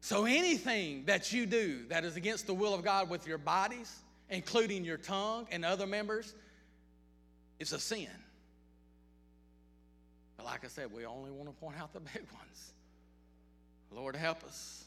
[0.00, 4.00] So anything that you do that is against the will of God with your bodies,
[4.28, 6.34] including your tongue and other members,
[7.62, 8.08] it's a sin.
[10.36, 12.72] But like I said, we only want to point out the big ones.
[13.92, 14.84] Lord, help us.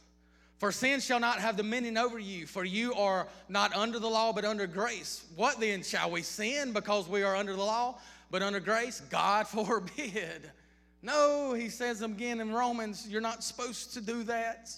[0.58, 4.34] For sin shall not have dominion over you, for you are not under the law,
[4.34, 5.26] but under grace.
[5.36, 5.84] What then?
[5.84, 7.98] Shall we sin because we are under the law,
[8.30, 9.02] but under grace?
[9.10, 10.52] God forbid.
[11.02, 14.70] No, he says again in Romans, you're not supposed to do that.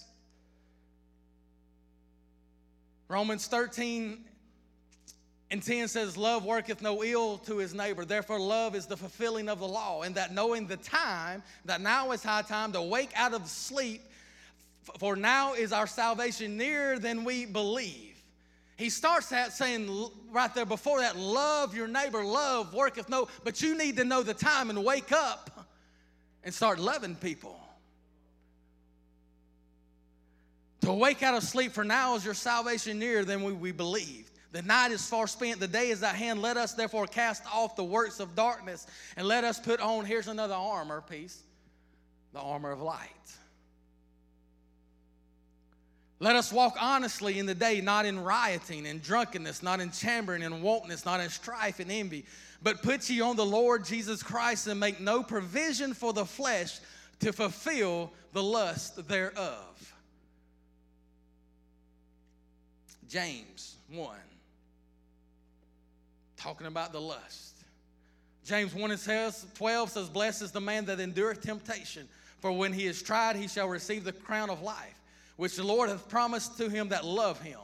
[3.08, 4.24] Romans 13
[5.50, 8.04] and 10 says, Love worketh no ill to his neighbor.
[8.04, 10.02] Therefore, love is the fulfilling of the law.
[10.02, 14.02] And that knowing the time, that now is high time to wake out of sleep,
[14.98, 18.16] for now is our salvation nearer than we believe.
[18.76, 23.60] He starts that saying right there before that, love your neighbor, love worketh no, but
[23.60, 25.66] you need to know the time and wake up
[26.44, 27.58] and start loving people.
[30.82, 34.30] To wake out of sleep, for now is your salvation nearer than we, we believe.
[34.50, 36.40] The night is far spent, the day is at hand.
[36.40, 40.28] Let us therefore cast off the works of darkness and let us put on, here's
[40.28, 41.42] another armor piece,
[42.32, 43.08] the armor of light.
[46.20, 50.42] Let us walk honestly in the day, not in rioting and drunkenness, not in chambering
[50.42, 52.24] and wantonness, not in strife and envy,
[52.60, 56.80] but put ye on the Lord Jesus Christ and make no provision for the flesh
[57.20, 59.94] to fulfill the lust thereof.
[63.08, 64.16] James 1
[66.38, 67.56] talking about the lust.
[68.44, 72.08] James 1 and says, 12 says, Blessed is the man that endureth temptation,
[72.40, 74.98] for when he is tried, he shall receive the crown of life,
[75.36, 77.58] which the Lord hath promised to him that love him.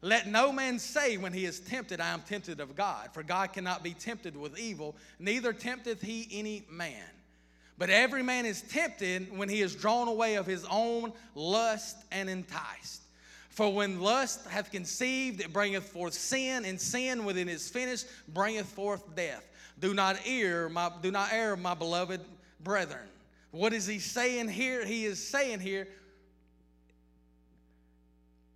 [0.00, 3.52] Let no man say when he is tempted, I am tempted of God, for God
[3.52, 7.04] cannot be tempted with evil, neither tempteth he any man.
[7.78, 12.28] But every man is tempted when he is drawn away of his own lust and
[12.28, 13.01] enticed.
[13.52, 18.66] For when lust hath conceived, it bringeth forth sin, and sin within is finished bringeth
[18.66, 19.46] forth death.
[19.78, 22.22] Do not err, my, do not err, my beloved
[22.64, 23.06] brethren.
[23.50, 24.86] What is he saying here?
[24.86, 25.86] He is saying here,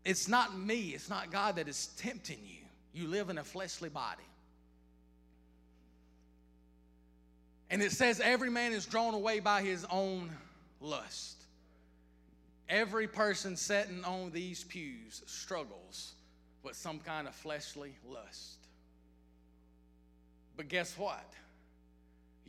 [0.02, 2.64] it's not me, it's not God that is tempting you.
[2.94, 4.22] You live in a fleshly body.
[7.68, 10.30] And it says, every man is drawn away by his own
[10.80, 11.35] lust.
[12.68, 16.14] Every person sitting on these pews struggles
[16.62, 18.58] with some kind of fleshly lust.
[20.56, 21.32] But guess what?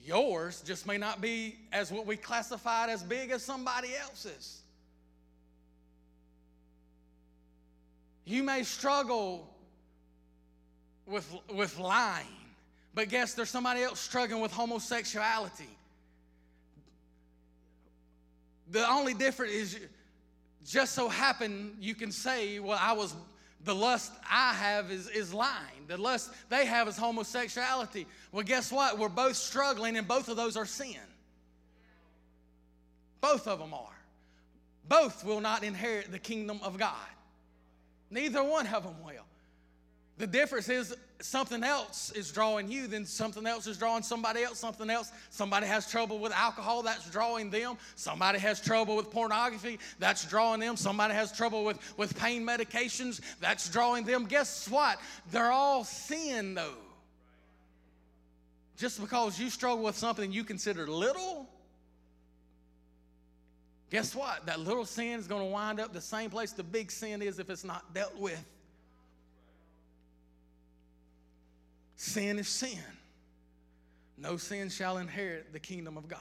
[0.04, 4.62] Yours just may not be as what we classified as big as somebody else's.
[8.26, 9.54] You may struggle
[11.06, 12.26] with, with lying,
[12.94, 15.70] but guess there's somebody else struggling with homosexuality.
[18.72, 19.80] The only difference is
[20.68, 23.16] just so happen you can say, well, I was
[23.64, 25.88] the lust I have is, is lying.
[25.88, 28.06] The lust they have is homosexuality.
[28.32, 29.00] Well, guess what?
[29.00, 30.96] We're both struggling, and both of those are sin.
[33.20, 33.98] Both of them are.
[34.88, 36.96] Both will not inherit the kingdom of God.
[38.10, 39.26] Neither one of them will.
[40.18, 44.60] The difference is something else is drawing you, then something else is drawing somebody else,
[44.60, 45.12] something else.
[45.30, 47.78] Somebody has trouble with alcohol, that's drawing them.
[47.96, 50.78] Somebody has trouble with pornography, that's drawing them.
[50.78, 54.26] Somebody has trouble with, with pain medications, that's drawing them.
[54.26, 55.00] Guess what?
[55.32, 56.76] They're all sin, though.
[58.78, 61.50] Just because you struggle with something you consider little,
[63.90, 64.46] guess what?
[64.46, 67.40] That little sin is going to wind up the same place the big sin is
[67.40, 68.44] if it's not dealt with.
[71.98, 72.78] Sin is sin.
[74.18, 76.20] No sin shall inherit the kingdom of God.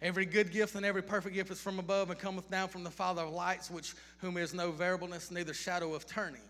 [0.00, 2.90] Every good gift and every perfect gift is from above and cometh down from the
[2.90, 6.42] Father of lights, which whom is no variableness, neither shadow of turning.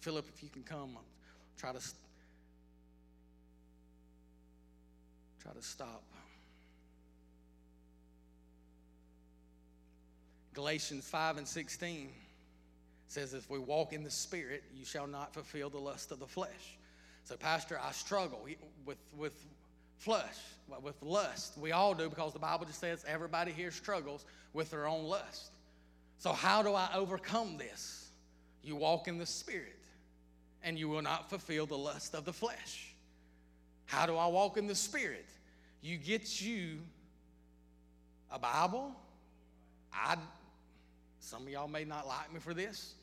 [0.00, 1.04] Philip, if you can come, I'll
[1.58, 1.80] try to
[5.42, 6.02] try to stop.
[10.54, 12.08] Galatians 5 and 16
[13.16, 16.26] says, If we walk in the Spirit, you shall not fulfill the lust of the
[16.26, 16.76] flesh.
[17.24, 18.40] So, Pastor, I struggle
[18.84, 19.32] with, with
[19.98, 20.36] flesh,
[20.82, 21.56] with lust.
[21.58, 25.50] We all do because the Bible just says everybody here struggles with their own lust.
[26.18, 28.10] So, how do I overcome this?
[28.62, 29.82] You walk in the Spirit,
[30.62, 32.94] and you will not fulfill the lust of the flesh.
[33.86, 35.26] How do I walk in the Spirit?
[35.80, 36.80] You get you
[38.30, 38.92] a Bible.
[39.92, 40.16] I
[41.20, 42.94] some of y'all may not like me for this.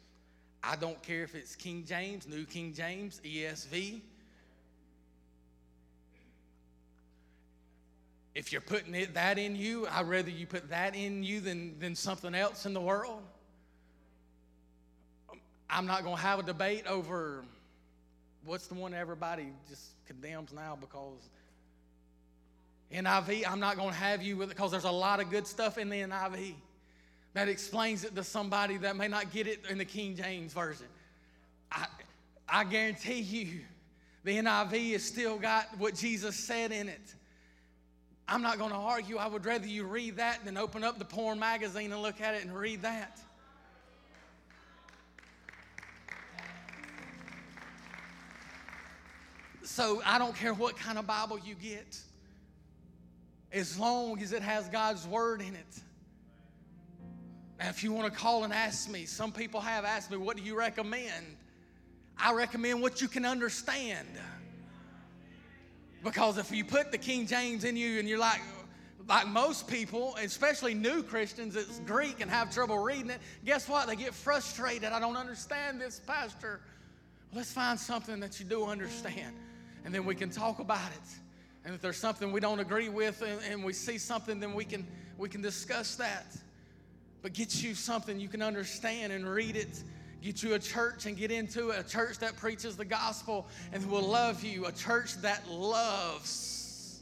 [0.64, 3.99] I don't care if it's King James, New King James, ESV.
[8.34, 11.78] If you're putting it, that in you, I'd rather you put that in you than,
[11.80, 13.22] than something else in the world.
[15.70, 17.43] I'm not going to have a debate over
[18.45, 21.30] what's the one everybody just condemns now because
[22.91, 25.45] NIV, I'm not going to have you with it because there's a lot of good
[25.45, 26.55] stuff in the NIV
[27.34, 30.86] that explains it to somebody that may not get it in the King James Version.
[31.72, 31.88] I,
[32.48, 33.62] I guarantee you,
[34.24, 37.16] the NIV has still got what Jesus said in it.
[38.28, 39.18] I'm not going to argue.
[39.18, 42.36] I would rather you read that than open up the porn magazine and look at
[42.36, 43.20] it and read that.
[49.64, 51.98] So I don't care what kind of Bible you get,
[53.52, 55.82] as long as it has God's word in it.
[57.60, 60.38] And if you want to call and ask me, some people have asked me, what
[60.38, 61.38] do you recommend?
[62.18, 64.08] I recommend what you can understand.
[66.04, 68.41] Because if you put the King James in you and you're like,
[69.08, 73.88] like most people, especially new Christians, it's Greek and have trouble reading it, guess what?
[73.88, 74.91] They get frustrated.
[74.91, 76.62] I don't understand this, Pastor.
[77.34, 79.36] Let's find something that you do understand,
[79.86, 81.10] and then we can talk about it.
[81.66, 84.66] And if there's something we don't agree with and, and we see something, then we
[84.66, 84.86] can
[85.18, 86.26] we can discuss that
[87.24, 89.84] but get you something you can understand and read it.
[90.22, 93.90] Get you a church and get into it, a church that preaches the gospel and
[93.90, 97.02] will love you, a church that loves.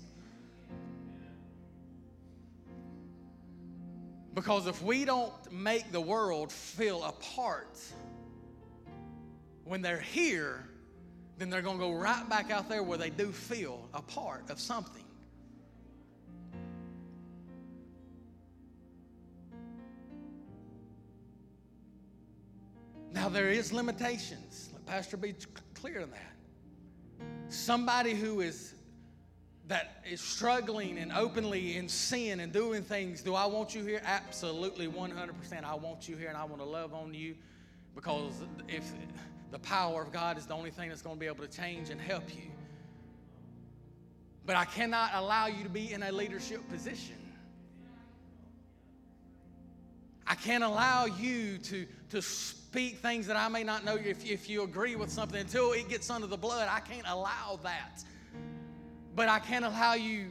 [4.33, 7.77] Because if we don't make the world feel apart
[9.65, 10.63] when they're here,
[11.37, 14.49] then they're going to go right back out there where they do feel a part
[14.49, 15.03] of something.
[23.11, 24.69] Now, there is limitations.
[24.73, 25.35] Let Pastor be
[25.73, 26.35] clear on that.
[27.49, 28.75] Somebody who is
[29.67, 34.01] that is struggling and openly in sin and doing things, do I want you here?
[34.03, 35.63] Absolutely 100%.
[35.63, 37.35] I want you here and I want to love on you
[37.95, 38.33] because
[38.67, 38.91] if
[39.51, 41.89] the power of God is the only thing that's going to be able to change
[41.89, 42.51] and help you.
[44.45, 47.20] But I cannot allow you to be in a leadership position.
[50.27, 54.49] I can't allow you to, to speak things that I may not know if, if
[54.49, 56.69] you agree with something until it gets under the blood.
[56.71, 58.03] I can't allow that.
[59.15, 60.27] But I can't allow you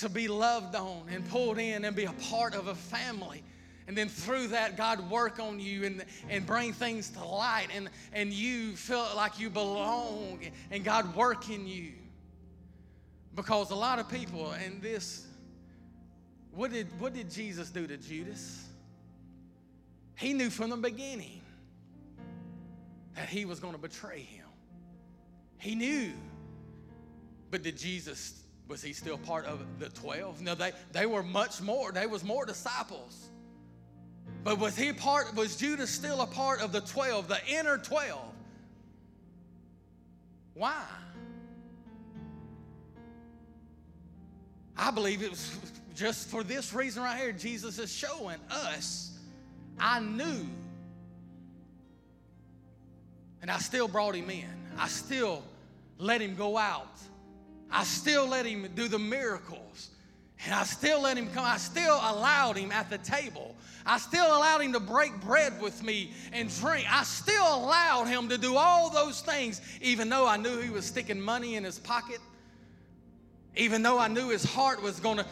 [0.00, 3.42] to be loved on and pulled in and be a part of a family.
[3.86, 7.88] And then through that, God work on you and, and bring things to light and,
[8.12, 11.92] and you feel like you belong and God work in you.
[13.34, 15.26] Because a lot of people, and this,
[16.52, 18.67] what did, what did Jesus do to Judas?
[20.18, 21.40] He knew from the beginning
[23.14, 24.46] that he was going to betray him.
[25.58, 26.12] He knew.
[27.50, 30.42] But did Jesus, was he still part of the 12?
[30.42, 31.92] No, they, they were much more.
[31.92, 33.28] They was more disciples.
[34.42, 38.18] But was he part, was Judas still a part of the 12, the inner 12?
[40.54, 40.84] Why?
[44.76, 45.56] I believe it was
[45.94, 47.32] just for this reason right here.
[47.32, 49.17] Jesus is showing us,
[49.80, 50.46] I knew,
[53.42, 54.48] and I still brought him in.
[54.76, 55.42] I still
[55.98, 56.98] let him go out.
[57.70, 59.90] I still let him do the miracles.
[60.44, 61.44] And I still let him come.
[61.44, 63.56] I still allowed him at the table.
[63.84, 66.86] I still allowed him to break bread with me and drink.
[66.88, 70.84] I still allowed him to do all those things, even though I knew he was
[70.86, 72.20] sticking money in his pocket
[73.58, 75.26] even though I knew his heart was going to,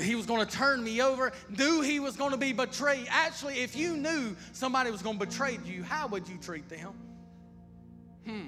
[0.00, 3.06] he was going to turn me over, knew he was going to be betrayed.
[3.10, 6.92] Actually, if you knew somebody was going to betray you, how would you treat them?
[8.26, 8.46] Hmm.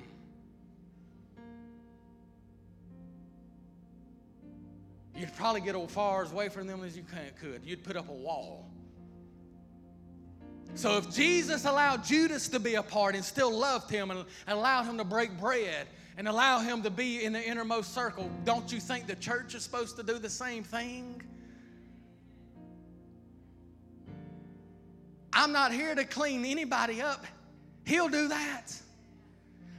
[5.17, 7.05] You'd probably get as far away from them as you
[7.41, 7.63] could.
[7.65, 8.71] You'd put up a wall.
[10.75, 14.85] So if Jesus allowed Judas to be a part and still loved him and allowed
[14.85, 15.87] him to break bread,
[16.17, 19.63] and allow him to be in the innermost circle, don't you think the church is
[19.63, 21.23] supposed to do the same thing?
[25.33, 27.25] I'm not here to clean anybody up.
[27.85, 28.73] He'll do that.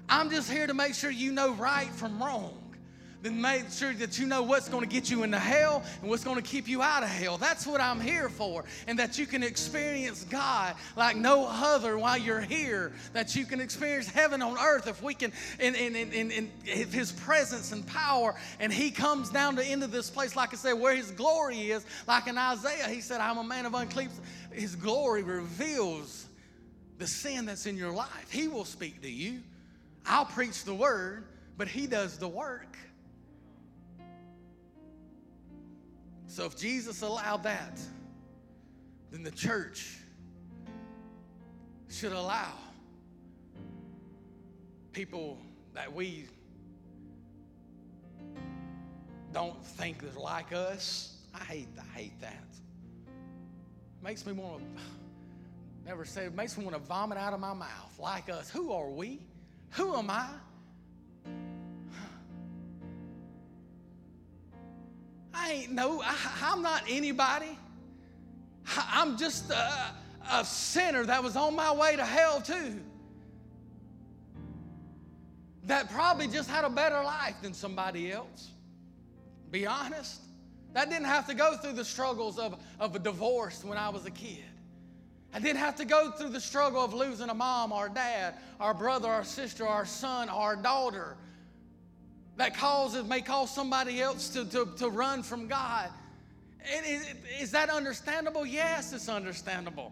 [0.10, 2.63] I'm just here to make sure you know right from wrong
[3.24, 6.26] then make sure that you know what's going to get you into hell and what's
[6.26, 7.38] going to keep you out of hell.
[7.38, 8.66] That's what I'm here for.
[8.86, 12.92] And that you can experience God like no other while you're here.
[13.14, 17.14] That you can experience heaven on earth if we can, in, in, in, in His
[17.14, 18.36] presence and power.
[18.60, 21.86] And He comes down to into this place, like I said, where His glory is.
[22.06, 24.10] Like in Isaiah, He said, I'm a man of unclean.
[24.52, 26.28] His glory reveals
[26.98, 28.30] the sin that's in your life.
[28.30, 29.40] He will speak to you.
[30.06, 31.24] I'll preach the word,
[31.58, 32.76] but He does the work.
[36.34, 37.80] So if Jesus allowed that,
[39.12, 40.00] then the church
[41.88, 42.54] should allow
[44.94, 45.38] people
[45.76, 46.26] that we
[49.32, 51.18] don't think is like us.
[51.36, 52.48] I hate I hate that.
[54.04, 54.82] Makes me want to
[55.86, 58.00] never say it makes me want to vomit out of my mouth.
[58.00, 58.50] Like us.
[58.50, 59.22] Who are we?
[59.74, 60.30] Who am I?
[65.44, 66.16] I ain't no, I,
[66.54, 67.58] am not anybody.
[68.78, 69.94] I'm just a,
[70.32, 72.80] a sinner that was on my way to hell too.
[75.66, 78.52] That probably just had a better life than somebody else.
[79.52, 80.22] Be honest.
[80.72, 84.06] That didn't have to go through the struggles of, of a divorce when I was
[84.06, 84.46] a kid.
[85.34, 88.74] I didn't have to go through the struggle of losing a mom or dad, our
[88.74, 91.18] brother, our sister, our son, our daughter,
[92.38, 95.90] that causes may cause somebody else to, to, to run from God.
[96.76, 98.46] And is, is that understandable?
[98.46, 99.92] Yes, it's understandable.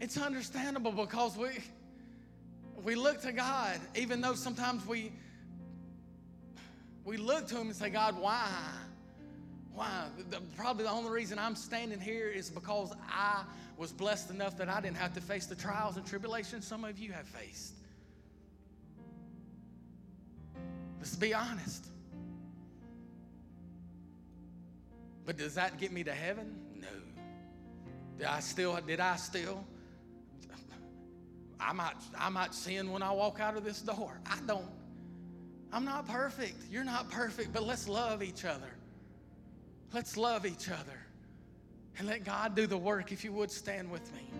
[0.00, 1.48] It's understandable because we
[2.84, 5.12] we look to God, even though sometimes we
[7.04, 8.48] we look to Him and say, God, why?
[9.74, 10.06] Why?
[10.30, 13.42] The, probably the only reason I'm standing here is because I
[13.76, 16.98] was blessed enough that I didn't have to face the trials and tribulations some of
[16.98, 17.77] you have faced.
[20.98, 21.86] Let's be honest.
[25.24, 26.54] But does that get me to heaven?
[26.74, 26.88] No.
[28.16, 29.64] Did I still, did I still?
[31.60, 34.20] I might, I might sin when I walk out of this door.
[34.26, 34.64] I don't.
[35.72, 36.56] I'm not perfect.
[36.70, 38.70] You're not perfect, but let's love each other.
[39.92, 40.98] Let's love each other.
[41.98, 43.12] And let God do the work.
[43.12, 44.30] If you would stand with me.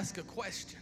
[0.00, 0.80] Ask a question.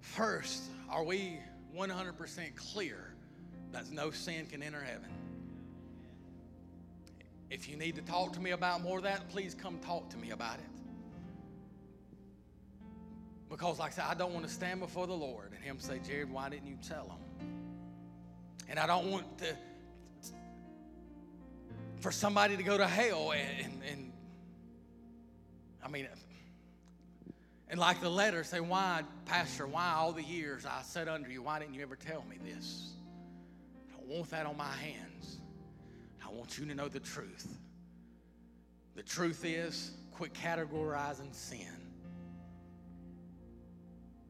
[0.00, 1.38] First, are we
[1.76, 3.12] 100% clear
[3.72, 5.10] that no sin can enter heaven?
[7.50, 10.16] If you need to talk to me about more of that, please come talk to
[10.16, 10.64] me about it.
[13.50, 16.00] Because, like I said, I don't want to stand before the Lord and Him say,
[16.08, 17.48] Jared, why didn't you tell him?
[18.70, 19.54] And I don't want to,
[22.00, 24.07] for somebody to go to hell and, and, and
[25.82, 26.08] I mean,
[27.70, 31.42] and like the letter say, why, Pastor, why all the years I sat under you,
[31.42, 32.92] why didn't you ever tell me this?
[33.88, 35.38] I don't want that on my hands.
[36.26, 37.46] I want you to know the truth.
[38.94, 41.66] The truth is, quit categorizing sin.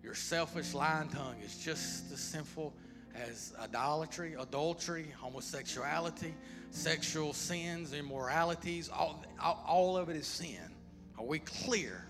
[0.03, 2.75] Your selfish lying tongue is just as sinful
[3.15, 6.35] as idolatry, adultery, homosexuality,
[6.71, 8.89] sexual sins, immoralities.
[8.89, 10.75] All, all, all of it is sin.
[11.19, 12.05] Are we clear?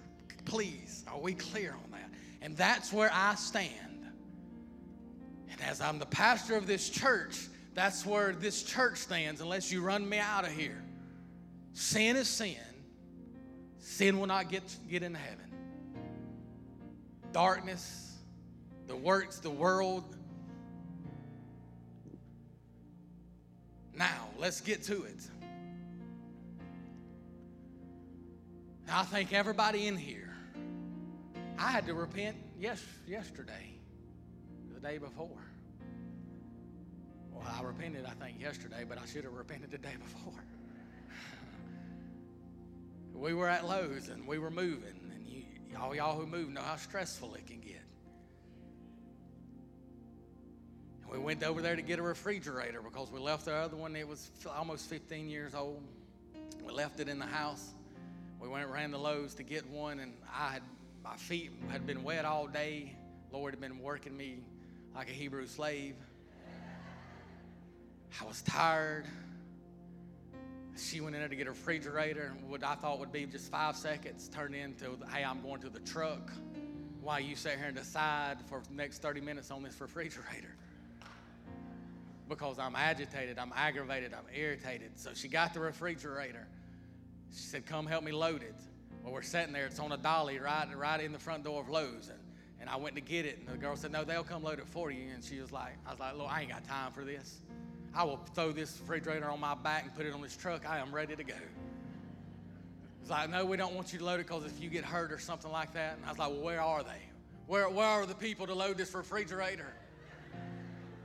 [0.44, 2.10] Please, are we clear on that?
[2.42, 3.72] And that's where I stand.
[5.50, 9.82] And as I'm the pastor of this church, that's where this church stands unless you
[9.82, 10.82] run me out of here.
[11.72, 12.56] Sin is sin.
[13.78, 15.46] Sin will not get, get into heaven.
[17.32, 18.16] Darkness,
[18.86, 20.16] the works, the world.
[23.94, 25.28] Now, let's get to it.
[28.90, 30.34] I think everybody in here,
[31.58, 33.78] I had to repent yes, yesterday,
[34.72, 35.28] the day before.
[37.32, 40.42] Well, I repented, I think, yesterday, but I should have repented the day before.
[43.14, 45.42] we were at Lowe's and we were moving, and you,
[45.78, 47.82] all y'all who move know how stressful it can get.
[51.02, 53.94] And we went over there to get a refrigerator because we left the other one,
[53.94, 55.82] it was almost 15 years old.
[56.64, 57.74] We left it in the house
[58.40, 60.62] we went ran the Lowe's to get one, and I had
[61.02, 62.96] my feet had been wet all day.
[63.32, 64.38] Lord had been working me
[64.94, 65.94] like a Hebrew slave.
[68.20, 69.06] I was tired.
[70.76, 73.76] She went in there to get a refrigerator, what I thought would be just five
[73.76, 76.30] seconds turned into, hey, I'm going to the truck.
[77.02, 80.54] While you sit here and decide for the next 30 minutes on this refrigerator.
[82.28, 84.92] Because I'm agitated, I'm aggravated, I'm irritated.
[84.96, 86.46] So she got the refrigerator.
[87.32, 88.54] She said, Come help me load it.
[89.02, 89.66] Well, we're sitting there.
[89.66, 92.10] It's on a dolly right, right in the front door of Lowe's.
[92.10, 92.18] And,
[92.60, 93.38] and I went to get it.
[93.38, 95.10] And the girl said, No, they'll come load it for you.
[95.14, 97.38] And she was like, I was like, Look, I ain't got time for this.
[97.94, 100.68] I will throw this refrigerator on my back and put it on this truck.
[100.68, 101.34] I am ready to go.
[103.00, 105.12] It's like, No, we don't want you to load it because if you get hurt
[105.12, 105.96] or something like that.
[105.96, 107.02] And I was like, Well, where are they?
[107.46, 109.72] Where, where are the people to load this refrigerator?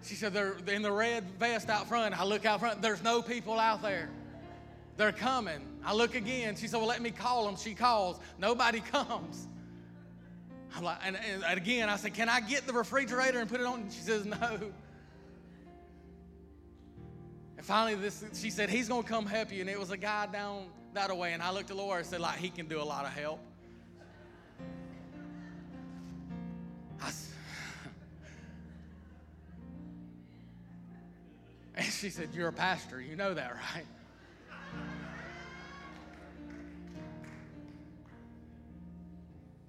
[0.03, 2.19] She said, They're in the red vest out front.
[2.19, 4.09] I look out front, there's no people out there.
[4.97, 5.72] They're coming.
[5.85, 6.55] I look again.
[6.55, 7.55] She said, Well, let me call them.
[7.55, 8.19] She calls.
[8.37, 9.47] Nobody comes.
[10.75, 13.65] I'm like, and, and again, I said, Can I get the refrigerator and put it
[13.65, 13.81] on?
[13.81, 14.59] And she says, No.
[17.57, 19.61] And finally, this, she said, He's to come help you.
[19.61, 21.33] And it was a guy down that way.
[21.33, 23.39] And I looked at Laura and said, like, he can do a lot of help.
[27.01, 27.11] I,
[31.75, 33.01] and she said, You're a pastor.
[33.01, 33.85] You know that, right?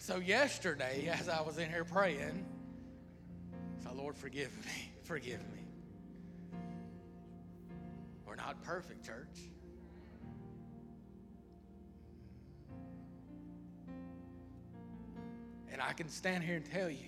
[0.06, 2.44] So, yesterday, as I was in here praying,
[3.82, 5.60] said, Lord, forgive me, forgive me.
[8.26, 9.48] We're not perfect, church.
[15.72, 16.98] And I can stand here and tell you,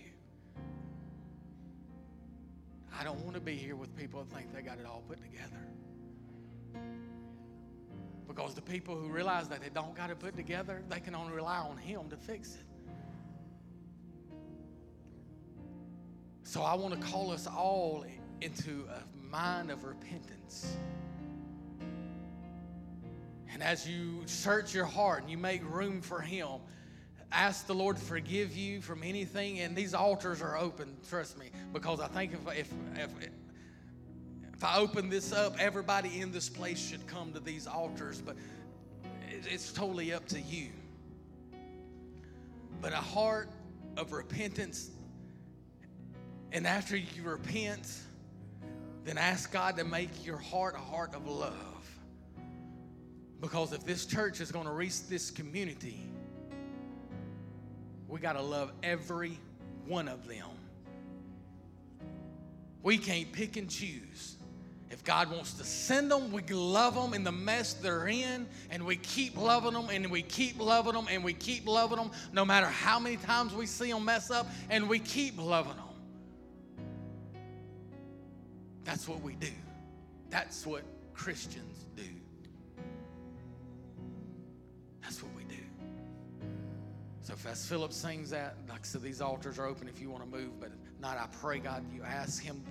[2.98, 5.18] I don't want to be here with people that think they got it all put
[5.20, 5.68] together.
[8.26, 11.34] Because the people who realize that they don't got it put together, they can only
[11.34, 12.65] rely on Him to fix it.
[16.46, 18.04] So I want to call us all
[18.40, 20.76] into a mind of repentance.
[23.52, 26.60] And as you search your heart and you make room for Him,
[27.32, 29.58] ask the Lord to forgive you from anything.
[29.58, 33.10] And these altars are open, trust me, because I think if, if, if,
[34.54, 38.36] if I open this up, everybody in this place should come to these altars, but
[39.28, 40.68] it's totally up to you.
[42.80, 43.50] But a heart
[43.96, 44.90] of repentance
[46.52, 48.00] and after you repent,
[49.04, 51.54] then ask God to make your heart a heart of love.
[53.40, 56.00] Because if this church is going to reach this community,
[58.08, 59.38] we got to love every
[59.86, 60.48] one of them.
[62.82, 64.36] We can't pick and choose.
[64.90, 68.86] If God wants to send them, we love them in the mess they're in, and
[68.86, 72.44] we keep loving them, and we keep loving them, and we keep loving them, no
[72.44, 75.85] matter how many times we see them mess up, and we keep loving them.
[78.86, 79.50] That's what we do.
[80.30, 82.04] That's what Christians do.
[85.02, 85.60] That's what we do.
[87.22, 90.08] So if as Philip sings that, like I said, these altars are open if you
[90.08, 90.70] want to move, but
[91.00, 92.62] not, I pray God you ask him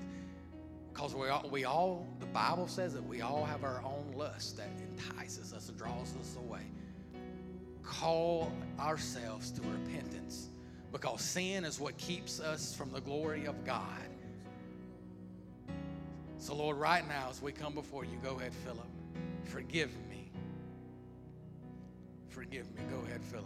[0.94, 4.56] because we all, we all, the Bible says that we all have our own lust
[4.56, 6.62] that entices us and draws us away.
[7.84, 8.50] Call
[8.80, 10.48] ourselves to repentance
[10.94, 14.08] because sin is what keeps us from the glory of God.
[16.38, 18.88] So, Lord, right now, as we come before you, go ahead, Philip.
[19.46, 20.32] Forgive me.
[22.30, 22.82] Forgive me.
[22.92, 23.46] Go ahead, Philip.